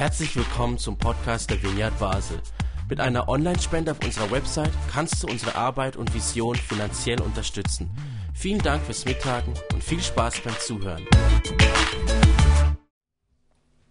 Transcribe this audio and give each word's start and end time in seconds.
Herzlich 0.00 0.34
willkommen 0.34 0.78
zum 0.78 0.96
Podcast 0.96 1.50
der 1.50 1.62
Vineyard 1.62 1.98
Basel. 1.98 2.40
Mit 2.88 3.00
einer 3.00 3.28
Online-Spende 3.28 3.90
auf 3.90 4.02
unserer 4.02 4.30
Website 4.30 4.72
kannst 4.90 5.22
du 5.22 5.26
unsere 5.26 5.56
Arbeit 5.56 5.98
und 5.98 6.14
Vision 6.14 6.56
finanziell 6.56 7.20
unterstützen. 7.20 7.90
Vielen 8.32 8.62
Dank 8.62 8.82
fürs 8.82 9.04
Mittagen 9.04 9.52
und 9.74 9.84
viel 9.84 10.00
Spaß 10.00 10.40
beim 10.40 10.58
Zuhören. 10.58 11.06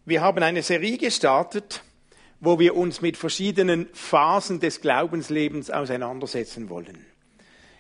Wir 0.06 0.22
haben 0.22 0.42
eine 0.42 0.64
Serie 0.64 0.98
gestartet, 0.98 1.84
wo 2.40 2.58
wir 2.58 2.76
uns 2.76 3.02
mit 3.02 3.16
verschiedenen 3.16 3.88
Phasen 3.94 4.60
des 4.60 4.82
Glaubenslebens 4.82 5.70
auseinandersetzen 5.70 6.70
wollen. 6.70 7.06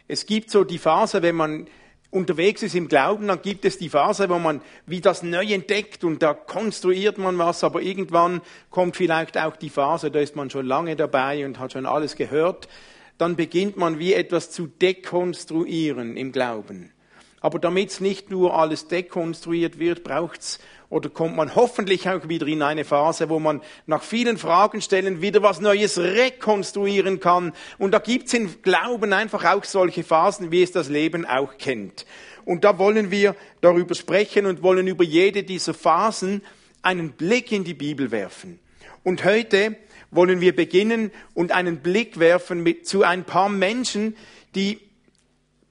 Es 0.07 0.27
gibt 0.27 0.51
so 0.51 0.63
die 0.63 0.77
Phase, 0.77 1.23
wenn 1.23 1.35
man 1.35 1.67
unterwegs 2.11 2.63
ist 2.63 2.75
im 2.75 2.87
Glauben, 2.87 3.27
dann 3.27 3.41
gibt 3.41 3.65
es 3.65 3.77
die 3.77 3.89
Phase, 3.89 4.29
wo 4.29 4.39
man 4.39 4.61
wie 4.85 5.01
das 5.01 5.21
neu 5.23 5.45
entdeckt 5.45 6.03
und 6.03 6.23
da 6.23 6.33
konstruiert 6.33 7.17
man 7.17 7.37
was, 7.37 7.63
aber 7.63 7.81
irgendwann 7.81 8.41
kommt 8.69 8.95
vielleicht 8.95 9.37
auch 9.37 9.55
die 9.55 9.69
Phase, 9.69 10.09
da 10.09 10.19
ist 10.19 10.35
man 10.35 10.49
schon 10.49 10.65
lange 10.65 10.95
dabei 10.95 11.45
und 11.45 11.59
hat 11.59 11.73
schon 11.73 11.85
alles 11.85 12.15
gehört. 12.15 12.67
Dann 13.17 13.35
beginnt 13.35 13.77
man 13.77 13.99
wie 13.99 14.13
etwas 14.13 14.49
zu 14.49 14.67
dekonstruieren 14.67 16.15
im 16.17 16.31
Glauben. 16.31 16.91
Aber 17.41 17.59
damit 17.59 17.89
es 17.89 17.99
nicht 17.99 18.31
nur 18.31 18.53
alles 18.55 18.87
dekonstruiert 18.87 19.79
wird, 19.79 20.03
braucht's 20.03 20.59
oder 20.89 21.09
kommt 21.09 21.35
man 21.35 21.55
hoffentlich 21.55 22.09
auch 22.09 22.27
wieder 22.29 22.47
in 22.47 22.61
eine 22.61 22.83
Phase, 22.83 23.29
wo 23.29 23.39
man 23.39 23.61
nach 23.85 24.01
vielen 24.01 24.37
Fragen 24.37 24.81
stellen 24.81 25.21
wieder 25.21 25.43
was 25.43 25.61
Neues 25.61 25.97
rekonstruieren 25.99 27.19
kann. 27.19 27.53
Und 27.77 27.91
da 27.91 27.99
gibt's 27.99 28.33
im 28.33 28.61
Glauben 28.61 29.13
einfach 29.13 29.45
auch 29.45 29.63
solche 29.63 30.03
Phasen, 30.03 30.51
wie 30.51 30.63
es 30.63 30.71
das 30.71 30.89
Leben 30.89 31.25
auch 31.25 31.57
kennt. 31.57 32.05
Und 32.45 32.63
da 32.63 32.79
wollen 32.79 33.11
wir 33.11 33.35
darüber 33.61 33.93
sprechen 33.93 34.47
und 34.47 34.63
wollen 34.63 34.87
über 34.87 35.03
jede 35.03 35.43
dieser 35.43 35.75
Phasen 35.75 36.41
einen 36.81 37.11
Blick 37.11 37.51
in 37.51 37.63
die 37.63 37.75
Bibel 37.75 38.09
werfen. 38.09 38.59
Und 39.03 39.23
heute 39.23 39.75
wollen 40.11 40.41
wir 40.41 40.55
beginnen 40.55 41.11
und 41.35 41.51
einen 41.51 41.81
Blick 41.81 42.19
werfen 42.19 42.63
mit, 42.63 42.87
zu 42.87 43.03
ein 43.03 43.25
paar 43.25 43.49
Menschen, 43.49 44.15
die 44.55 44.79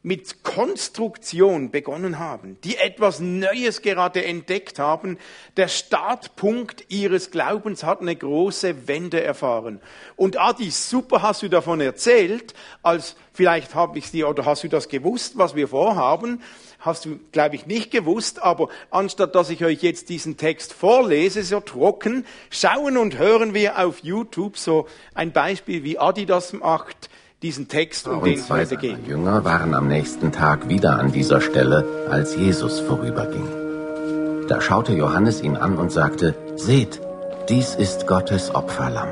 mit 0.08 0.42
Konstruktion 0.42 1.70
begonnen 1.70 2.18
haben, 2.18 2.56
die 2.64 2.78
etwas 2.78 3.20
Neues 3.20 3.82
gerade 3.82 4.24
entdeckt 4.24 4.78
haben. 4.78 5.18
Der 5.58 5.68
Startpunkt 5.68 6.86
ihres 6.88 7.30
Glaubens 7.30 7.82
hat 7.82 8.00
eine 8.00 8.16
große 8.16 8.88
Wende 8.88 9.22
erfahren. 9.22 9.82
Und 10.16 10.38
Adi, 10.38 10.70
super 10.70 11.20
hast 11.20 11.42
du 11.42 11.48
davon 11.48 11.82
erzählt, 11.82 12.54
als 12.82 13.16
vielleicht 13.34 13.74
habe 13.74 13.98
ich 13.98 14.10
dir 14.10 14.30
oder 14.30 14.46
hast 14.46 14.64
du 14.64 14.68
das 14.68 14.88
gewusst, 14.88 15.36
was 15.36 15.54
wir 15.54 15.68
vorhaben. 15.68 16.42
Hast 16.78 17.04
du, 17.04 17.18
glaube 17.30 17.56
ich, 17.56 17.66
nicht 17.66 17.90
gewusst, 17.90 18.42
aber 18.42 18.70
anstatt 18.90 19.34
dass 19.34 19.50
ich 19.50 19.62
euch 19.62 19.82
jetzt 19.82 20.08
diesen 20.08 20.38
Text 20.38 20.72
vorlese, 20.72 21.42
so 21.42 21.60
trocken, 21.60 22.24
schauen 22.48 22.96
und 22.96 23.18
hören 23.18 23.52
wir 23.52 23.78
auf 23.78 23.98
YouTube 24.02 24.56
so 24.56 24.88
ein 25.12 25.32
Beispiel, 25.32 25.84
wie 25.84 25.98
Adi 25.98 26.24
das 26.24 26.54
macht 26.54 27.10
diesen 27.42 27.69
Text, 27.69 28.08
um 28.08 28.25
den 28.25 28.34
es 28.34 28.50
heute 28.50 28.77
geht. 28.77 29.06
Jünger 29.06 29.44
waren 29.44 29.75
am 29.75 29.86
nächsten 29.86 30.33
Tag 30.33 30.69
wieder 30.69 30.98
an 30.98 31.12
dieser 31.12 31.41
Stelle, 31.41 32.08
als 32.11 32.34
Jesus 32.36 32.81
vorüberging. 32.81 34.47
Da 34.48 34.61
schaute 34.61 34.92
Johannes 34.94 35.42
ihn 35.42 35.56
an 35.56 35.77
und 35.77 35.92
sagte, 35.92 36.34
Seht, 36.56 37.00
dies 37.48 37.75
ist 37.77 38.06
Gottes 38.06 38.55
Opferlamm. 38.55 39.11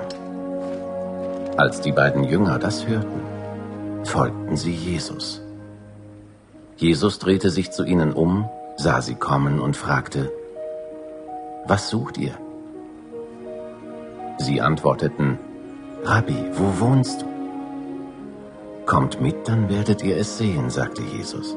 Als 1.57 1.81
die 1.81 1.93
beiden 1.93 2.25
Jünger 2.25 2.59
das 2.59 2.87
hörten, 2.87 3.21
folgten 4.05 4.57
sie 4.57 4.73
Jesus. 4.73 5.41
Jesus 6.77 7.19
drehte 7.19 7.51
sich 7.51 7.71
zu 7.71 7.85
ihnen 7.85 8.13
um, 8.13 8.49
sah 8.77 9.01
sie 9.03 9.15
kommen 9.15 9.61
und 9.61 9.77
fragte, 9.77 10.33
Was 11.67 11.91
sucht 11.91 12.19
ihr? 12.19 12.35
Sie 14.39 14.61
antworteten, 14.61 15.39
Rabbi, 16.03 16.37
wo 16.53 16.81
wohnst 16.81 17.23
du? 17.23 17.36
Kommt 18.87 19.21
mit, 19.21 19.49
dann 19.49 19.69
werdet 19.69 20.05
ihr 20.05 20.17
es 20.17 20.39
sehen, 20.39 20.71
sagte 20.71 21.03
Jesus. 21.03 21.57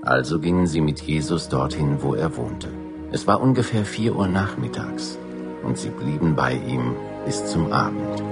Also 0.00 0.40
gingen 0.40 0.66
sie 0.66 0.80
mit 0.80 1.02
Jesus 1.02 1.50
dorthin, 1.50 1.98
wo 2.00 2.14
er 2.14 2.34
wohnte. 2.38 2.68
Es 3.12 3.26
war 3.26 3.42
ungefähr 3.42 3.84
vier 3.84 4.16
Uhr 4.16 4.26
nachmittags 4.26 5.18
und 5.62 5.76
sie 5.76 5.90
blieben 5.90 6.34
bei 6.34 6.54
ihm 6.54 6.94
bis 7.26 7.44
zum 7.44 7.70
Abend. 7.72 8.22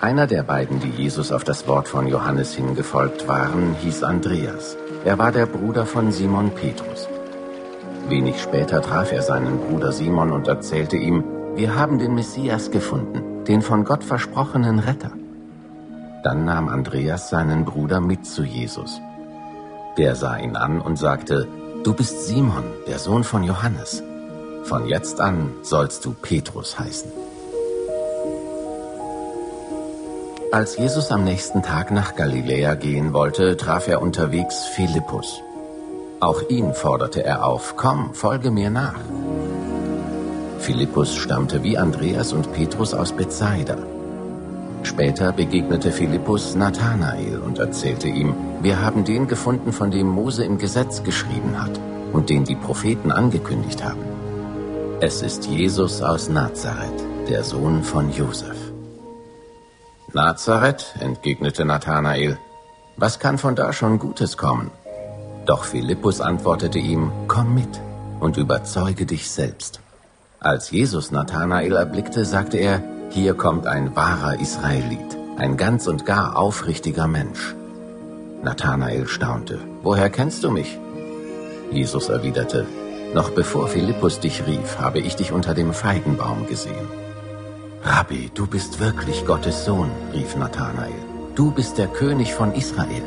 Einer 0.00 0.26
der 0.26 0.44
beiden, 0.44 0.80
die 0.80 1.02
Jesus 1.02 1.30
auf 1.30 1.44
das 1.44 1.68
Wort 1.68 1.88
von 1.88 2.06
Johannes 2.06 2.54
hingefolgt 2.54 3.28
waren, 3.28 3.74
hieß 3.82 4.02
Andreas. 4.02 4.78
Er 5.04 5.18
war 5.18 5.30
der 5.30 5.44
Bruder 5.44 5.84
von 5.84 6.10
Simon 6.10 6.50
Petrus. 6.52 7.06
Wenig 8.08 8.40
später 8.40 8.80
traf 8.80 9.12
er 9.12 9.20
seinen 9.20 9.58
Bruder 9.58 9.92
Simon 9.92 10.32
und 10.32 10.48
erzählte 10.48 10.96
ihm, 10.96 11.22
wir 11.54 11.76
haben 11.76 11.98
den 11.98 12.14
Messias 12.14 12.70
gefunden, 12.70 13.31
den 13.48 13.62
von 13.62 13.84
Gott 13.84 14.04
versprochenen 14.04 14.78
Retter. 14.78 15.10
Dann 16.22 16.44
nahm 16.44 16.68
Andreas 16.68 17.30
seinen 17.30 17.64
Bruder 17.64 18.00
mit 18.00 18.26
zu 18.26 18.44
Jesus. 18.44 19.00
Der 19.98 20.14
sah 20.14 20.36
ihn 20.38 20.56
an 20.56 20.80
und 20.80 20.96
sagte, 20.96 21.48
Du 21.84 21.94
bist 21.94 22.26
Simon, 22.26 22.64
der 22.86 22.98
Sohn 22.98 23.24
von 23.24 23.42
Johannes. 23.42 24.02
Von 24.64 24.86
jetzt 24.86 25.20
an 25.20 25.50
sollst 25.62 26.04
du 26.04 26.12
Petrus 26.12 26.78
heißen. 26.78 27.10
Als 30.52 30.76
Jesus 30.76 31.10
am 31.10 31.24
nächsten 31.24 31.62
Tag 31.62 31.90
nach 31.90 32.14
Galiläa 32.14 32.74
gehen 32.74 33.12
wollte, 33.12 33.56
traf 33.56 33.88
er 33.88 34.00
unterwegs 34.00 34.66
Philippus. 34.66 35.40
Auch 36.20 36.42
ihn 36.48 36.74
forderte 36.74 37.24
er 37.24 37.44
auf, 37.44 37.74
komm, 37.76 38.14
folge 38.14 38.50
mir 38.50 38.70
nach. 38.70 39.00
Philippus 40.62 41.16
stammte 41.16 41.64
wie 41.64 41.76
Andreas 41.76 42.32
und 42.32 42.52
Petrus 42.52 42.94
aus 42.94 43.10
Bethsaida. 43.12 43.76
Später 44.84 45.32
begegnete 45.32 45.90
Philippus 45.90 46.54
Nathanael 46.54 47.40
und 47.44 47.58
erzählte 47.58 48.06
ihm, 48.06 48.32
wir 48.60 48.80
haben 48.80 49.04
den 49.04 49.26
gefunden, 49.26 49.72
von 49.72 49.90
dem 49.90 50.06
Mose 50.06 50.44
im 50.44 50.58
Gesetz 50.58 51.02
geschrieben 51.02 51.60
hat 51.60 51.80
und 52.12 52.30
den 52.30 52.44
die 52.44 52.54
Propheten 52.54 53.10
angekündigt 53.10 53.82
haben. 53.82 54.04
Es 55.00 55.20
ist 55.22 55.46
Jesus 55.46 56.00
aus 56.00 56.28
Nazareth, 56.28 57.00
der 57.28 57.42
Sohn 57.42 57.82
von 57.82 58.12
Josef. 58.12 58.56
Nazareth, 60.12 60.94
entgegnete 61.00 61.64
Nathanael, 61.64 62.38
was 62.96 63.18
kann 63.18 63.36
von 63.36 63.56
da 63.56 63.72
schon 63.72 63.98
Gutes 63.98 64.36
kommen? 64.36 64.70
Doch 65.44 65.64
Philippus 65.64 66.20
antwortete 66.20 66.78
ihm, 66.78 67.10
komm 67.26 67.52
mit 67.52 67.80
und 68.20 68.36
überzeuge 68.36 69.06
dich 69.06 69.28
selbst. 69.28 69.81
Als 70.44 70.72
Jesus 70.72 71.12
Nathanael 71.12 71.76
erblickte, 71.76 72.24
sagte 72.24 72.56
er, 72.56 72.82
hier 73.10 73.34
kommt 73.34 73.68
ein 73.68 73.94
wahrer 73.94 74.40
Israelit, 74.40 75.16
ein 75.36 75.56
ganz 75.56 75.86
und 75.86 76.04
gar 76.04 76.36
aufrichtiger 76.36 77.06
Mensch. 77.06 77.54
Nathanael 78.42 79.06
staunte, 79.06 79.60
woher 79.84 80.10
kennst 80.10 80.42
du 80.42 80.50
mich? 80.50 80.80
Jesus 81.70 82.08
erwiderte, 82.08 82.66
noch 83.14 83.30
bevor 83.30 83.68
Philippus 83.68 84.18
dich 84.18 84.44
rief, 84.44 84.80
habe 84.80 84.98
ich 84.98 85.14
dich 85.14 85.30
unter 85.30 85.54
dem 85.54 85.72
Feigenbaum 85.72 86.48
gesehen. 86.48 86.88
Rabbi, 87.84 88.32
du 88.34 88.48
bist 88.48 88.80
wirklich 88.80 89.24
Gottes 89.24 89.64
Sohn, 89.64 89.92
rief 90.12 90.34
Nathanael. 90.34 91.02
Du 91.36 91.52
bist 91.52 91.78
der 91.78 91.86
König 91.86 92.34
von 92.34 92.52
Israel. 92.52 93.04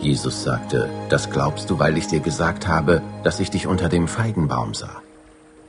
Jesus 0.00 0.44
sagte, 0.44 0.90
das 1.08 1.30
glaubst 1.30 1.70
du, 1.70 1.78
weil 1.78 1.96
ich 1.96 2.08
dir 2.08 2.20
gesagt 2.20 2.68
habe, 2.68 3.00
dass 3.24 3.40
ich 3.40 3.48
dich 3.48 3.66
unter 3.66 3.88
dem 3.88 4.06
Feigenbaum 4.06 4.74
sah. 4.74 5.00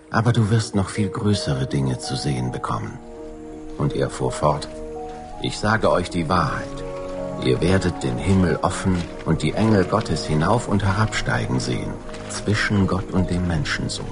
Aber 0.10 0.32
du 0.32 0.50
wirst 0.50 0.76
noch 0.76 0.90
viel 0.90 1.10
größere 1.10 1.68
Dinge 1.68 2.00
zu 2.00 2.16
sehen 2.16 2.52
bekommen. 2.52 2.98
Und 3.78 3.94
er 3.94 4.10
fuhr 4.10 4.32
fort, 4.32 4.68
ich 5.42 5.58
sage 5.58 5.92
euch 5.92 6.10
die 6.10 6.30
Wahrheit. 6.30 6.84
Ihr 7.44 7.62
werdet 7.62 8.02
den 8.04 8.18
Himmel 8.18 8.58
offen 8.62 8.96
und 9.26 9.44
die 9.44 9.54
Engel 9.54 9.84
Gottes 9.84 10.26
hinauf 10.26 10.68
und 10.68 10.84
herabsteigen 10.84 11.60
sehen, 11.60 11.94
zwischen 12.30 12.88
Gott 12.88 13.12
und 13.12 13.30
dem 13.30 13.48
Menschensohn. 13.48 14.06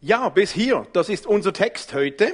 Ja, 0.00 0.28
bis 0.28 0.52
hier, 0.52 0.86
das 0.92 1.08
ist 1.08 1.26
unser 1.26 1.52
Text 1.52 1.94
heute. 1.94 2.32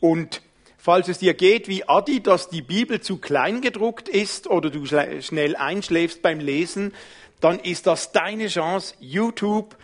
Und 0.00 0.42
falls 0.80 1.08
es 1.08 1.18
dir 1.18 1.34
geht 1.34 1.68
wie 1.68 1.86
Adi, 1.88 2.22
dass 2.22 2.48
die 2.48 2.62
Bibel 2.62 3.00
zu 3.00 3.18
klein 3.18 3.60
gedruckt 3.60 4.08
ist 4.08 4.48
oder 4.48 4.70
du 4.70 4.86
schnell 4.86 5.56
einschläfst 5.56 6.22
beim 6.22 6.40
Lesen, 6.40 6.94
dann 7.40 7.58
ist 7.60 7.86
das 7.86 8.12
deine 8.12 8.48
Chance. 8.48 8.94
YouTube, 8.98 9.76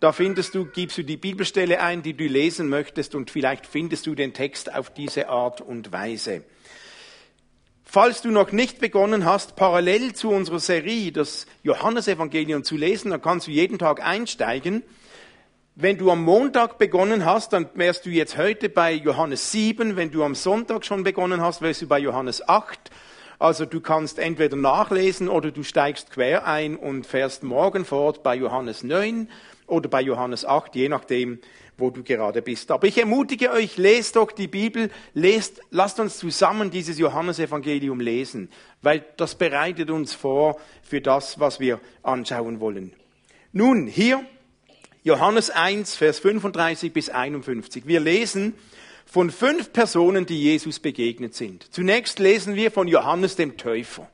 da 0.00 0.12
findest 0.12 0.54
du, 0.54 0.66
gibst 0.66 0.98
du 0.98 1.02
die 1.02 1.16
Bibelstelle 1.16 1.80
ein, 1.80 2.02
die 2.02 2.14
du 2.14 2.24
lesen 2.24 2.68
möchtest 2.68 3.14
und 3.14 3.30
vielleicht 3.30 3.66
findest 3.66 4.06
du 4.06 4.14
den 4.14 4.32
Text 4.32 4.72
auf 4.72 4.92
diese 4.94 5.28
Art 5.28 5.60
und 5.60 5.92
Weise. 5.92 6.44
Falls 7.84 8.22
du 8.22 8.30
noch 8.30 8.50
nicht 8.50 8.80
begonnen 8.80 9.24
hast, 9.24 9.56
parallel 9.56 10.14
zu 10.14 10.30
unserer 10.30 10.60
Serie 10.60 11.12
das 11.12 11.46
Johannesevangelium 11.62 12.64
zu 12.64 12.76
lesen, 12.76 13.10
dann 13.10 13.22
kannst 13.22 13.46
du 13.46 13.50
jeden 13.50 13.78
Tag 13.78 14.04
einsteigen. 14.04 14.82
Wenn 15.76 15.98
du 15.98 16.08
am 16.12 16.22
Montag 16.22 16.78
begonnen 16.78 17.24
hast, 17.24 17.52
dann 17.52 17.68
wärst 17.74 18.06
du 18.06 18.10
jetzt 18.10 18.38
heute 18.38 18.68
bei 18.68 18.92
Johannes 18.92 19.50
7. 19.50 19.96
Wenn 19.96 20.12
du 20.12 20.22
am 20.22 20.36
Sonntag 20.36 20.84
schon 20.84 21.02
begonnen 21.02 21.40
hast, 21.40 21.62
wärst 21.62 21.82
du 21.82 21.88
bei 21.88 21.98
Johannes 21.98 22.48
8. 22.48 22.92
Also 23.40 23.66
du 23.66 23.80
kannst 23.80 24.20
entweder 24.20 24.54
nachlesen 24.54 25.28
oder 25.28 25.50
du 25.50 25.64
steigst 25.64 26.12
quer 26.12 26.46
ein 26.46 26.76
und 26.76 27.08
fährst 27.08 27.42
morgen 27.42 27.84
fort 27.84 28.22
bei 28.22 28.36
Johannes 28.36 28.84
9 28.84 29.28
oder 29.66 29.88
bei 29.88 30.00
Johannes 30.00 30.44
8, 30.44 30.76
je 30.76 30.88
nachdem, 30.88 31.40
wo 31.76 31.90
du 31.90 32.04
gerade 32.04 32.40
bist. 32.40 32.70
Aber 32.70 32.86
ich 32.86 32.96
ermutige 32.96 33.50
euch, 33.50 33.76
lest 33.76 34.14
doch 34.14 34.30
die 34.30 34.46
Bibel, 34.46 34.92
lest, 35.12 35.60
lasst 35.72 35.98
uns 35.98 36.18
zusammen 36.18 36.70
dieses 36.70 37.00
Johannesevangelium 37.00 37.98
lesen, 37.98 38.48
weil 38.80 39.04
das 39.16 39.34
bereitet 39.34 39.90
uns 39.90 40.14
vor 40.14 40.56
für 40.84 41.00
das, 41.00 41.40
was 41.40 41.58
wir 41.58 41.80
anschauen 42.04 42.60
wollen. 42.60 42.92
Nun, 43.52 43.88
hier 43.88 44.24
Johannes 45.06 45.50
1, 45.50 45.96
Vers 45.96 46.18
35 46.18 46.90
bis 46.90 47.10
51. 47.10 47.86
Wir 47.86 48.00
lesen 48.00 48.54
von 49.04 49.30
fünf 49.30 49.70
Personen, 49.70 50.24
die 50.24 50.40
Jesus 50.40 50.78
begegnet 50.78 51.34
sind. 51.34 51.66
Zunächst 51.74 52.18
lesen 52.18 52.54
wir 52.54 52.70
von 52.70 52.88
Johannes 52.88 53.36
dem 53.36 53.58
Täufer. 53.58 54.08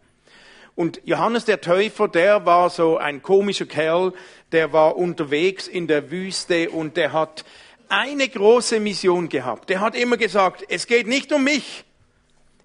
Und 0.74 1.00
Johannes 1.04 1.44
der 1.44 1.60
Täufer, 1.60 2.08
der 2.08 2.44
war 2.44 2.70
so 2.70 2.96
ein 2.96 3.22
komischer 3.22 3.66
Kerl, 3.66 4.12
der 4.50 4.72
war 4.72 4.96
unterwegs 4.96 5.68
in 5.68 5.86
der 5.86 6.10
Wüste 6.10 6.70
und 6.70 6.96
der 6.96 7.12
hat 7.12 7.44
eine 7.88 8.28
große 8.28 8.80
Mission 8.80 9.28
gehabt. 9.28 9.70
Der 9.70 9.78
hat 9.78 9.94
immer 9.94 10.16
gesagt, 10.16 10.64
es 10.68 10.88
geht 10.88 11.06
nicht 11.06 11.32
um 11.32 11.44
mich. 11.44 11.84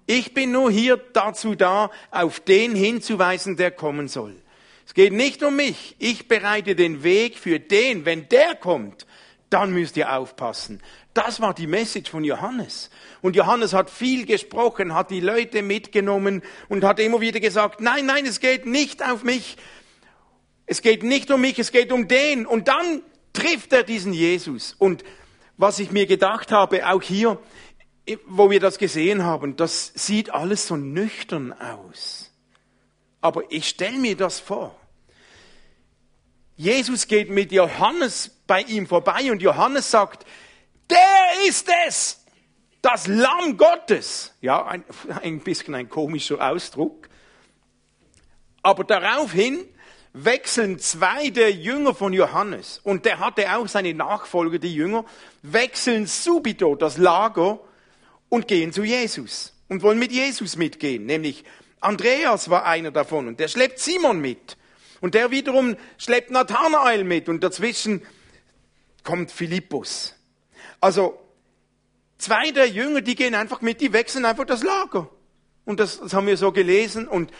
Ich 0.06 0.34
bin 0.34 0.50
nur 0.50 0.72
hier 0.72 0.96
dazu 1.12 1.54
da, 1.54 1.92
auf 2.10 2.40
den 2.40 2.74
hinzuweisen, 2.74 3.56
der 3.56 3.70
kommen 3.70 4.08
soll. 4.08 4.34
Es 4.86 4.94
geht 4.94 5.12
nicht 5.12 5.42
um 5.42 5.56
mich. 5.56 5.96
Ich 5.98 6.28
bereite 6.28 6.76
den 6.76 7.02
Weg 7.02 7.36
für 7.36 7.58
den. 7.58 8.04
Wenn 8.04 8.28
der 8.28 8.54
kommt, 8.54 9.06
dann 9.50 9.72
müsst 9.72 9.96
ihr 9.96 10.16
aufpassen. 10.16 10.80
Das 11.12 11.40
war 11.40 11.54
die 11.54 11.66
Message 11.66 12.10
von 12.10 12.24
Johannes. 12.24 12.90
Und 13.20 13.36
Johannes 13.36 13.72
hat 13.72 13.90
viel 13.90 14.26
gesprochen, 14.26 14.94
hat 14.94 15.10
die 15.10 15.20
Leute 15.20 15.62
mitgenommen 15.62 16.42
und 16.68 16.84
hat 16.84 17.00
immer 17.00 17.20
wieder 17.20 17.40
gesagt, 17.40 17.80
nein, 17.80 18.06
nein, 18.06 18.26
es 18.26 18.38
geht 18.38 18.66
nicht 18.66 19.04
auf 19.04 19.24
mich. 19.24 19.56
Es 20.66 20.82
geht 20.82 21.02
nicht 21.02 21.30
um 21.30 21.40
mich, 21.40 21.58
es 21.58 21.72
geht 21.72 21.90
um 21.90 22.06
den. 22.06 22.46
Und 22.46 22.68
dann 22.68 23.02
trifft 23.32 23.72
er 23.72 23.82
diesen 23.82 24.12
Jesus. 24.12 24.74
Und 24.78 25.04
was 25.56 25.78
ich 25.78 25.90
mir 25.90 26.06
gedacht 26.06 26.52
habe, 26.52 26.88
auch 26.88 27.02
hier, 27.02 27.38
wo 28.26 28.50
wir 28.50 28.60
das 28.60 28.78
gesehen 28.78 29.24
haben, 29.24 29.56
das 29.56 29.92
sieht 29.94 30.30
alles 30.30 30.66
so 30.66 30.76
nüchtern 30.76 31.52
aus. 31.52 32.25
Aber 33.26 33.42
ich 33.48 33.68
stelle 33.68 33.98
mir 33.98 34.16
das 34.16 34.38
vor. 34.38 34.72
Jesus 36.54 37.08
geht 37.08 37.28
mit 37.28 37.50
Johannes 37.50 38.30
bei 38.46 38.60
ihm 38.60 38.86
vorbei 38.86 39.32
und 39.32 39.42
Johannes 39.42 39.90
sagt, 39.90 40.24
der 40.88 41.48
ist 41.48 41.68
es, 41.88 42.24
das 42.82 43.08
Lamm 43.08 43.56
Gottes. 43.56 44.32
Ja, 44.40 44.64
ein, 44.64 44.84
ein 45.24 45.40
bisschen 45.40 45.74
ein 45.74 45.88
komischer 45.88 46.40
Ausdruck. 46.40 47.08
Aber 48.62 48.84
daraufhin 48.84 49.64
wechseln 50.12 50.78
zwei 50.78 51.30
der 51.30 51.50
Jünger 51.50 51.96
von 51.96 52.12
Johannes, 52.12 52.80
und 52.84 53.06
der 53.06 53.18
hatte 53.18 53.56
auch 53.56 53.66
seine 53.66 53.92
Nachfolger, 53.92 54.60
die 54.60 54.72
Jünger, 54.72 55.04
wechseln 55.42 56.06
subito 56.06 56.76
das 56.76 56.96
Lager 56.96 57.58
und 58.28 58.46
gehen 58.46 58.72
zu 58.72 58.84
Jesus 58.84 59.52
und 59.68 59.82
wollen 59.82 59.98
mit 59.98 60.12
Jesus 60.12 60.56
mitgehen. 60.56 61.06
Nämlich 61.06 61.44
Andreas 61.80 62.50
war 62.50 62.64
einer 62.64 62.90
davon 62.90 63.28
und 63.28 63.40
der 63.40 63.48
schleppt 63.48 63.78
Simon 63.78 64.20
mit. 64.20 64.56
Und 65.00 65.14
der 65.14 65.30
wiederum 65.30 65.76
schleppt 65.98 66.30
Nathanael 66.30 67.04
mit 67.04 67.28
und 67.28 67.44
dazwischen 67.44 68.02
kommt 69.04 69.30
Philippus. 69.30 70.14
Also 70.80 71.18
zwei 72.18 72.50
der 72.50 72.68
Jünger, 72.68 73.02
die 73.02 73.14
gehen 73.14 73.34
einfach 73.34 73.60
mit, 73.60 73.80
die 73.80 73.92
wechseln 73.92 74.24
einfach 74.24 74.46
das 74.46 74.62
Lager. 74.62 75.08
Und 75.64 75.80
das, 75.80 76.00
das 76.00 76.14
haben 76.14 76.26
wir 76.26 76.36
so 76.36 76.52
gelesen. 76.52 77.08
Und 77.08 77.30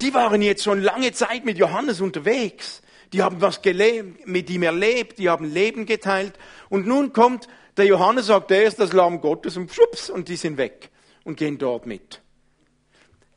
die 0.00 0.14
waren 0.14 0.42
jetzt 0.42 0.64
schon 0.64 0.82
lange 0.82 1.12
Zeit 1.12 1.44
mit 1.44 1.58
Johannes 1.58 2.00
unterwegs. 2.00 2.82
Die 3.12 3.22
haben 3.22 3.40
was 3.40 3.62
gelebt, 3.62 4.26
mit 4.26 4.48
ihm 4.48 4.62
erlebt, 4.62 5.18
die 5.18 5.28
haben 5.28 5.44
Leben 5.44 5.86
geteilt. 5.86 6.34
Und 6.68 6.86
nun 6.86 7.12
kommt 7.12 7.46
der 7.76 7.86
Johannes, 7.86 8.26
sagt, 8.26 8.50
er 8.50 8.64
ist 8.64 8.78
das 8.78 8.92
Lamm 8.92 9.20
Gottes 9.20 9.56
und 9.56 9.72
schwupps, 9.72 10.10
und 10.10 10.28
die 10.28 10.36
sind 10.36 10.56
weg 10.56 10.90
und 11.24 11.36
gehen 11.36 11.58
dort 11.58 11.86
mit. 11.86 12.21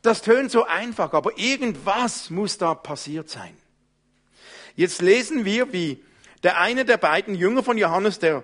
Das 0.05 0.21
tönt 0.21 0.51
so 0.51 0.65
einfach, 0.65 1.13
aber 1.13 1.35
irgendwas 1.35 2.29
muss 2.29 2.59
da 2.59 2.75
passiert 2.75 3.27
sein. 3.27 3.57
Jetzt 4.75 5.01
lesen 5.01 5.45
wir, 5.45 5.73
wie 5.73 6.03
der 6.43 6.59
eine 6.59 6.85
der 6.85 6.97
beiden 6.97 7.33
Jünger 7.33 7.63
von 7.63 7.75
Johannes, 7.75 8.19
der 8.19 8.43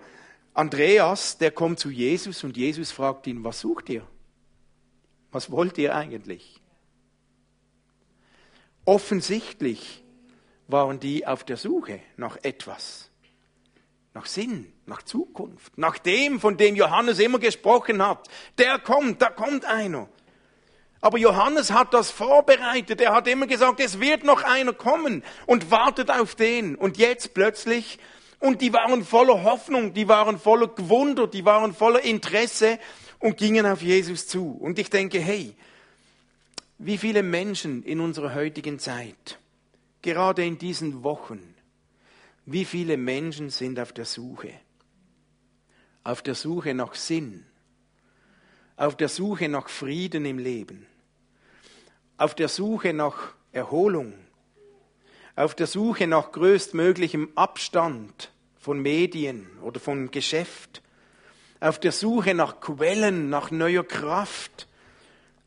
Andreas, 0.56 1.38
der 1.38 1.52
kommt 1.52 1.80
zu 1.80 1.92
Jesus 1.92 2.44
und 2.44 2.58
Jesus 2.58 2.92
fragt 2.92 3.28
ihn, 3.28 3.44
was 3.44 3.60
sucht 3.60 3.90
ihr? 3.90 4.08
Was 5.32 5.52
wollt 5.52 5.78
ihr 5.78 5.96
eigentlich? 5.96 6.60
Offensichtlich 8.84 10.04
waren 10.68 11.00
die 11.00 11.28
auf 11.28 11.44
der 11.44 11.58
Suche 11.58 12.00
nach 12.18 12.38
etwas, 12.42 13.12
nach 14.16 14.26
Sinn, 14.26 14.74
nach 14.88 15.04
Zukunft, 15.04 15.78
nach 15.78 16.00
dem, 16.00 16.40
von 16.40 16.58
dem 16.58 16.76
Johannes 16.76 17.20
immer 17.20 17.38
gesprochen 17.38 18.04
hat. 18.04 18.28
Der 18.58 18.80
kommt, 18.80 19.22
da 19.22 19.30
kommt 19.30 19.64
einer. 19.66 20.10
Aber 21.02 21.18
Johannes 21.18 21.72
hat 21.72 21.94
das 21.94 22.12
vorbereitet. 22.12 23.02
Er 23.02 23.14
hat 23.14 23.28
immer 23.28 23.48
gesagt, 23.48 23.80
es 23.80 24.00
wird 24.00 24.24
noch 24.24 24.44
einer 24.44 24.74
kommen 24.74 25.24
und 25.48 25.72
wartet 25.72 26.12
auf 26.12 26.36
den. 26.36 26.76
Und 26.76 26.98
jetzt 26.98 27.34
plötzlich 27.34 27.98
und 28.42 28.62
die 28.62 28.74
waren 28.74 29.04
voller 29.04 29.44
Hoffnung, 29.44 29.94
die 29.94 30.08
waren 30.08 30.40
voller 30.40 30.68
Gewunder, 30.68 31.28
die 31.28 31.46
waren 31.46 31.74
voller 31.74 32.04
Interesse 32.04 32.80
und 33.20 33.38
gingen 33.38 33.68
auf 33.68 33.84
Jesus 33.84 34.28
zu. 34.28 34.52
Und 34.60 34.80
ich 34.80 34.90
denke, 34.90 35.20
hey, 35.20 35.56
wie 36.80 36.98
viele 36.98 37.22
Menschen 37.22 37.84
in 37.84 38.00
unserer 38.00 38.34
heutigen 38.34 38.80
Zeit, 38.80 39.38
gerade 40.02 40.44
in 40.44 40.58
diesen 40.58 41.04
Wochen, 41.04 41.54
wie 42.48 42.66
viele 42.66 42.98
Menschen 42.98 43.52
sind 43.52 43.80
auf 43.80 43.94
der 43.94 44.06
Suche? 44.06 44.52
Auf 46.04 46.24
der 46.24 46.34
Suche 46.34 46.74
nach 46.74 46.96
Sinn, 46.96 47.46
auf 48.76 48.98
der 48.98 49.10
Suche 49.10 49.50
nach 49.50 49.70
Frieden 49.70 50.26
im 50.26 50.40
Leben, 50.40 50.88
auf 52.22 52.36
der 52.36 52.50
Suche 52.50 52.94
nach 52.94 53.34
Erholung, 53.52 54.14
auf 55.36 55.56
der 55.56 55.66
Suche 55.66 56.06
nach 56.06 56.32
größtmöglichem 56.32 57.30
Abstand 57.34 58.32
von 58.60 58.80
Medien 58.80 59.50
oder 59.64 59.80
von 59.80 60.12
Geschäft, 60.12 60.84
auf 61.60 61.80
der 61.80 61.92
Suche 61.92 62.36
nach 62.36 62.60
Quellen, 62.60 63.32
nach 63.32 63.50
neuer 63.50 63.84
Kraft, 63.84 64.68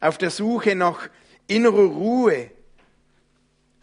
auf 0.00 0.18
der 0.18 0.30
Suche 0.30 0.74
nach 0.74 1.08
innerer 1.46 1.84
Ruhe. 1.84 2.50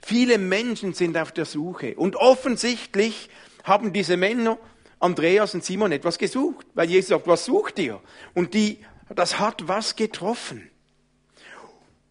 Viele 0.01 0.38
Menschen 0.38 0.93
sind 0.93 1.17
auf 1.17 1.31
der 1.31 1.45
Suche 1.45 1.95
und 1.95 2.17
offensichtlich 2.17 3.29
haben 3.63 3.93
diese 3.93 4.17
Männer, 4.17 4.57
Andreas 5.00 5.53
und 5.53 5.63
Simon, 5.63 5.93
etwas 5.93 6.17
gesucht, 6.17 6.67
weil 6.74 6.89
Jesus 6.89 7.07
sagt, 7.12 7.25
was 7.25 7.45
sucht 7.45 7.79
ihr? 7.79 8.01
Und 8.33 8.53
die, 8.53 8.79
das 9.15 9.39
hat 9.39 9.69
was 9.69 9.95
getroffen. 9.95 10.70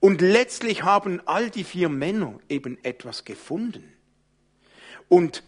Und 0.00 0.22
letztlich 0.22 0.82
haben 0.82 1.20
all 1.26 1.50
die 1.50 1.64
vier 1.64 1.90
Männer 1.90 2.40
eben 2.48 2.82
etwas 2.82 3.24
gefunden. 3.24 3.92
Und 5.08 5.42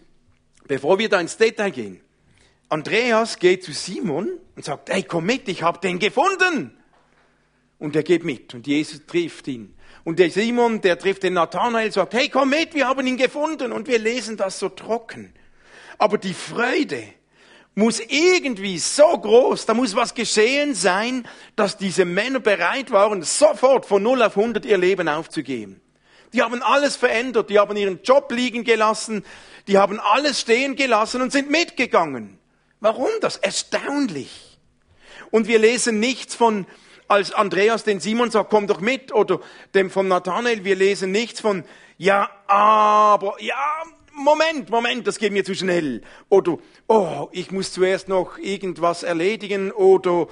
bevor 0.69 0.99
wir 0.99 1.09
da 1.09 1.21
ins 1.21 1.39
Detail 1.39 1.71
gehen, 1.71 2.01
Andreas 2.69 3.39
geht 3.39 3.65
zu 3.65 3.73
Simon 3.73 4.29
und 4.57 4.65
sagt, 4.65 4.91
hey, 4.91 5.03
komm 5.03 5.27
mit, 5.27 5.49
ich 5.49 5.63
habe 5.63 5.79
den 5.81 5.99
gefunden. 5.99 6.77
Und 7.79 7.97
er 7.97 8.03
geht 8.03 8.25
mit 8.25 8.55
und 8.55 8.67
Jesus 8.67 9.05
trifft 9.07 9.49
ihn. 9.49 9.75
Und 10.05 10.19
der 10.19 10.31
Simon, 10.31 10.81
der 10.81 10.99
trifft 10.99 11.23
den 11.23 11.35
Nathanael, 11.35 11.91
sagt, 11.93 12.15
hey, 12.15 12.29
komm 12.29 12.51
mit, 12.51 12.75
wir 12.75 12.87
haben 12.87 13.07
ihn 13.07 13.17
gefunden. 13.17 13.73
Und 13.73 13.89
wir 13.89 13.99
lesen 13.99 14.37
das 14.37 14.59
so 14.59 14.69
trocken. 14.69 15.33
Aber 15.99 16.19
die 16.19 16.35
Freude 16.35 17.03
muss 17.75 18.01
irgendwie 18.01 18.79
so 18.79 19.07
groß, 19.07 19.67
da 19.67 19.75
muss 19.75 19.97
was 19.97 20.15
geschehen 20.15 20.75
sein, 20.75 21.27
dass 21.57 21.79
diese 21.79 22.05
Männer 22.05 22.41
bereit 22.41 22.91
waren, 22.91 23.23
sofort 23.23 23.87
von 23.87 24.03
0 24.03 24.23
auf 24.23 24.37
100 24.37 24.65
ihr 24.67 24.79
Leben 24.79 25.09
aufzugeben. 25.09 25.81
Die 26.33 26.43
haben 26.43 26.63
alles 26.63 26.97
verändert, 26.97 27.51
die 27.51 27.59
haben 27.59 27.77
ihren 27.77 28.03
Job 28.03 28.31
liegen 28.33 28.65
gelassen, 28.65 29.25
die 29.69 29.79
haben 29.79 30.01
alles 30.01 30.41
stehen 30.41 30.77
gelassen 30.77 31.23
und 31.23 31.33
sind 31.33 31.51
mitgegangen. 31.51 32.39
Warum 32.81 33.11
das? 33.21 33.37
Erstaunlich. 33.37 34.59
Und 35.31 35.47
wir 35.47 35.59
lesen 35.59 36.01
nichts 36.01 36.35
von, 36.35 36.67
als 37.09 37.33
Andreas 37.33 37.85
den 37.85 38.01
Simon 38.01 38.31
sagt, 38.31 38.51
komm 38.51 38.67
doch 38.67 38.81
mit, 38.81 39.13
oder 39.13 39.41
dem 39.75 39.91
von 39.91 40.09
Nathanael, 40.09 40.65
wir 40.65 40.75
lesen 40.75 41.11
nichts 41.11 41.41
von, 41.41 41.65
ja, 41.97 42.31
aber, 42.47 43.37
ja, 43.41 43.83
Moment, 44.23 44.71
Moment, 44.71 45.07
das 45.07 45.19
geht 45.19 45.33
mir 45.33 45.45
zu 45.45 45.55
schnell. 45.55 46.03
Oder, 46.29 46.59
oh, 46.87 47.29
ich 47.33 47.51
muss 47.51 47.73
zuerst 47.73 48.09
noch 48.09 48.39
irgendwas 48.39 49.03
erledigen, 49.03 49.73
oder, 49.73 50.29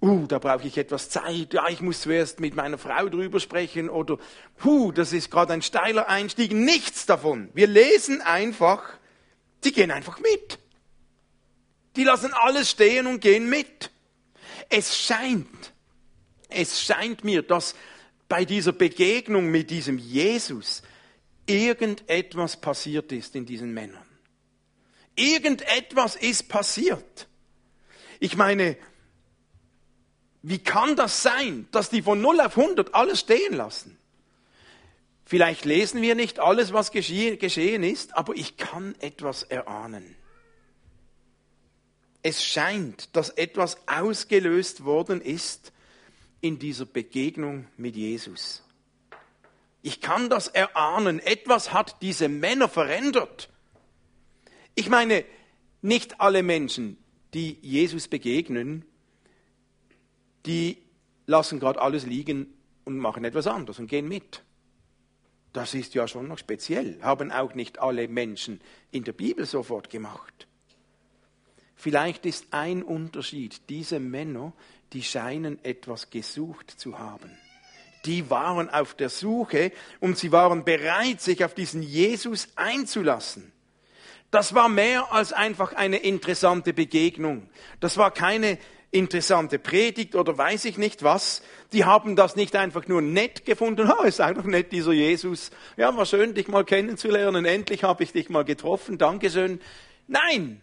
uh, 0.00 0.26
da 0.26 0.38
brauche 0.38 0.66
ich 0.66 0.76
etwas 0.76 1.08
Zeit, 1.08 1.54
ja, 1.54 1.68
ich 1.68 1.80
muss 1.80 2.02
zuerst 2.02 2.40
mit 2.40 2.54
meiner 2.54 2.78
Frau 2.78 3.08
drüber 3.08 3.40
sprechen 3.40 3.88
oder, 3.88 4.18
huh, 4.64 4.92
das 4.92 5.12
ist 5.12 5.30
gerade 5.30 5.52
ein 5.52 5.62
steiler 5.62 6.08
Einstieg, 6.08 6.52
nichts 6.52 7.06
davon. 7.06 7.48
Wir 7.54 7.66
lesen 7.66 8.20
einfach, 8.20 8.82
die 9.64 9.72
gehen 9.72 9.90
einfach 9.90 10.18
mit. 10.18 10.58
Die 11.96 12.04
lassen 12.04 12.32
alles 12.32 12.70
stehen 12.70 13.06
und 13.06 13.20
gehen 13.20 13.48
mit. 13.48 13.90
Es 14.68 14.98
scheint, 14.98 15.72
es 16.48 16.82
scheint 16.82 17.24
mir, 17.24 17.42
dass 17.42 17.74
bei 18.28 18.44
dieser 18.44 18.72
Begegnung 18.72 19.50
mit 19.50 19.70
diesem 19.70 19.98
Jesus 19.98 20.82
irgendetwas 21.46 22.60
passiert 22.60 23.12
ist 23.12 23.34
in 23.34 23.46
diesen 23.46 23.72
Männern. 23.72 24.06
Irgendetwas 25.14 26.16
ist 26.16 26.48
passiert. 26.48 27.28
Ich 28.20 28.36
meine, 28.36 28.76
wie 30.42 30.58
kann 30.58 30.96
das 30.96 31.22
sein, 31.22 31.68
dass 31.70 31.90
die 31.90 32.02
von 32.02 32.20
0 32.20 32.40
auf 32.40 32.56
100 32.58 32.94
alles 32.94 33.20
stehen 33.20 33.54
lassen? 33.54 33.98
Vielleicht 35.24 35.64
lesen 35.64 36.02
wir 36.02 36.14
nicht 36.14 36.40
alles, 36.40 36.72
was 36.72 36.90
geschehen 36.90 37.82
ist, 37.82 38.16
aber 38.16 38.34
ich 38.34 38.56
kann 38.56 38.94
etwas 39.00 39.44
erahnen. 39.44 40.16
Es 42.22 42.44
scheint, 42.44 43.14
dass 43.16 43.30
etwas 43.30 43.76
ausgelöst 43.86 44.84
worden 44.84 45.20
ist 45.20 45.72
in 46.40 46.58
dieser 46.58 46.86
Begegnung 46.86 47.66
mit 47.76 47.96
Jesus. 47.96 48.62
Ich 49.82 50.00
kann 50.00 50.30
das 50.30 50.48
erahnen. 50.48 51.18
Etwas 51.18 51.72
hat 51.72 52.00
diese 52.02 52.28
Männer 52.28 52.68
verändert. 52.68 53.50
Ich 54.74 54.88
meine, 54.88 55.24
nicht 55.82 56.20
alle 56.20 56.42
Menschen, 56.42 56.96
die 57.34 57.58
Jesus 57.60 58.08
begegnen, 58.08 58.84
die 60.46 60.78
lassen 61.26 61.60
gerade 61.60 61.80
alles 61.80 62.06
liegen 62.06 62.54
und 62.84 62.98
machen 62.98 63.24
etwas 63.24 63.46
anderes 63.46 63.78
und 63.78 63.88
gehen 63.88 64.08
mit. 64.08 64.42
Das 65.52 65.74
ist 65.74 65.94
ja 65.94 66.08
schon 66.08 66.28
noch 66.28 66.38
speziell. 66.38 66.98
Haben 67.02 67.30
auch 67.30 67.54
nicht 67.54 67.80
alle 67.80 68.08
Menschen 68.08 68.60
in 68.90 69.04
der 69.04 69.12
Bibel 69.12 69.44
sofort 69.44 69.90
gemacht. 69.90 70.46
Vielleicht 71.74 72.24
ist 72.26 72.46
ein 72.52 72.82
Unterschied, 72.82 73.68
diese 73.68 73.98
Männer, 73.98 74.52
die 74.92 75.02
scheinen 75.02 75.62
etwas 75.64 76.10
gesucht 76.10 76.70
zu 76.70 76.98
haben. 76.98 77.36
Die 78.04 78.30
waren 78.30 78.68
auf 78.68 78.94
der 78.94 79.08
Suche 79.08 79.72
und 80.00 80.18
sie 80.18 80.32
waren 80.32 80.64
bereit, 80.64 81.20
sich 81.20 81.44
auf 81.44 81.54
diesen 81.54 81.82
Jesus 81.82 82.48
einzulassen. 82.56 83.52
Das 84.30 84.54
war 84.54 84.68
mehr 84.68 85.12
als 85.12 85.32
einfach 85.32 85.74
eine 85.74 85.98
interessante 85.98 86.72
Begegnung. 86.72 87.48
Das 87.80 87.98
war 87.98 88.10
keine 88.10 88.58
interessante 88.90 89.58
Predigt 89.58 90.14
oder 90.14 90.36
weiß 90.36 90.66
ich 90.66 90.78
nicht 90.78 91.02
was. 91.02 91.42
Die 91.72 91.84
haben 91.84 92.16
das 92.16 92.36
nicht 92.36 92.54
einfach 92.56 92.86
nur 92.86 93.02
nett 93.02 93.44
gefunden. 93.44 93.90
Oh, 93.90 94.04
ist 94.04 94.20
einfach 94.20 94.44
nett, 94.44 94.72
dieser 94.72 94.92
Jesus. 94.92 95.50
Ja, 95.76 95.96
war 95.96 96.06
schön, 96.06 96.34
dich 96.34 96.48
mal 96.48 96.64
kennenzulernen. 96.64 97.44
Endlich 97.44 97.84
habe 97.84 98.04
ich 98.04 98.12
dich 98.12 98.28
mal 98.28 98.44
getroffen. 98.44 98.98
Dankeschön. 98.98 99.60
Nein, 100.08 100.60